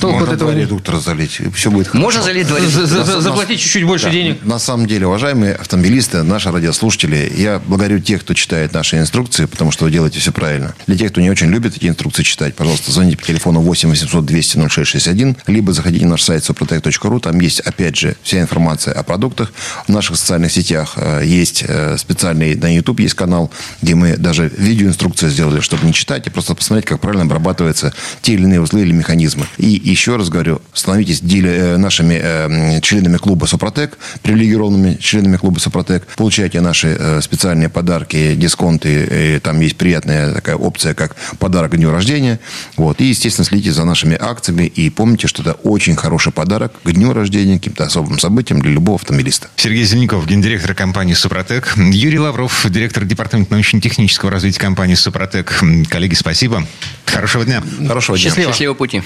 [0.00, 2.02] Толку от Можно этого два редуктора залить, все будет хорошо.
[2.04, 2.86] Можно залить два редуктора.
[2.86, 4.12] за- Заплатить чуть-чуть больше Да.
[4.12, 4.44] денег.
[4.44, 9.70] На самом деле, уважаемые автомобилисты, наши радиослушатели, я благодарю тех, кто читает наши инструкции, потому
[9.72, 10.74] что вы делаете все правильно.
[10.86, 14.24] Для тех, кто не очень любит эти инструкции читать, пожалуйста, звоните по телефону 8 800
[14.24, 19.02] 200 0661, либо заходите на наш сайт suprotec.ru, там есть, опять же, вся информация о
[19.02, 19.52] продуктах.
[19.86, 23.50] В наших социальных сетях э, есть э, специальный, на YouTube есть канал,
[23.82, 27.92] где мы даже видеоинструкцию сделали, чтобы не читать, а просто посмотреть, как правильно обрабатываются
[28.28, 29.46] те или иные узлы или механизмы.
[29.56, 36.06] И еще раз говорю, становитесь э, нашими э, членами клуба Супротек, привилегированными членами клуба Супротек.
[36.14, 39.36] Получайте наши э, специальные подарки, дисконты.
[39.36, 42.38] И там есть приятная такая опция, как подарок к дню рождения.
[42.76, 43.00] Вот.
[43.00, 44.64] И, естественно, следите за нашими акциями.
[44.64, 48.96] И помните, что это очень хороший подарок к дню рождения, каким-то особым событиям для любого
[48.96, 49.48] автомобилиста.
[49.56, 51.72] Сергей Зеленков, гендиректор компании «Супротек».
[51.78, 55.58] Юрий Лавров, директор департамента научно-технического развития компании «Супротек».
[55.88, 56.66] Коллеги, спасибо.
[57.06, 57.62] Хорошего дня.
[57.86, 58.30] Хорошего дня.
[58.30, 58.52] Счастливо.
[58.52, 59.02] Счастливого пути.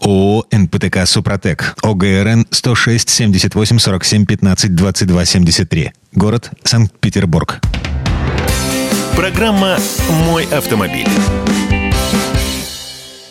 [0.00, 1.74] ООО «НПТК Супротек».
[1.82, 5.92] ОГРН 106 78 47 15 22 73.
[6.12, 7.60] Город Санкт-Петербург.
[9.16, 9.78] Программа
[10.26, 11.08] «Мой автомобиль».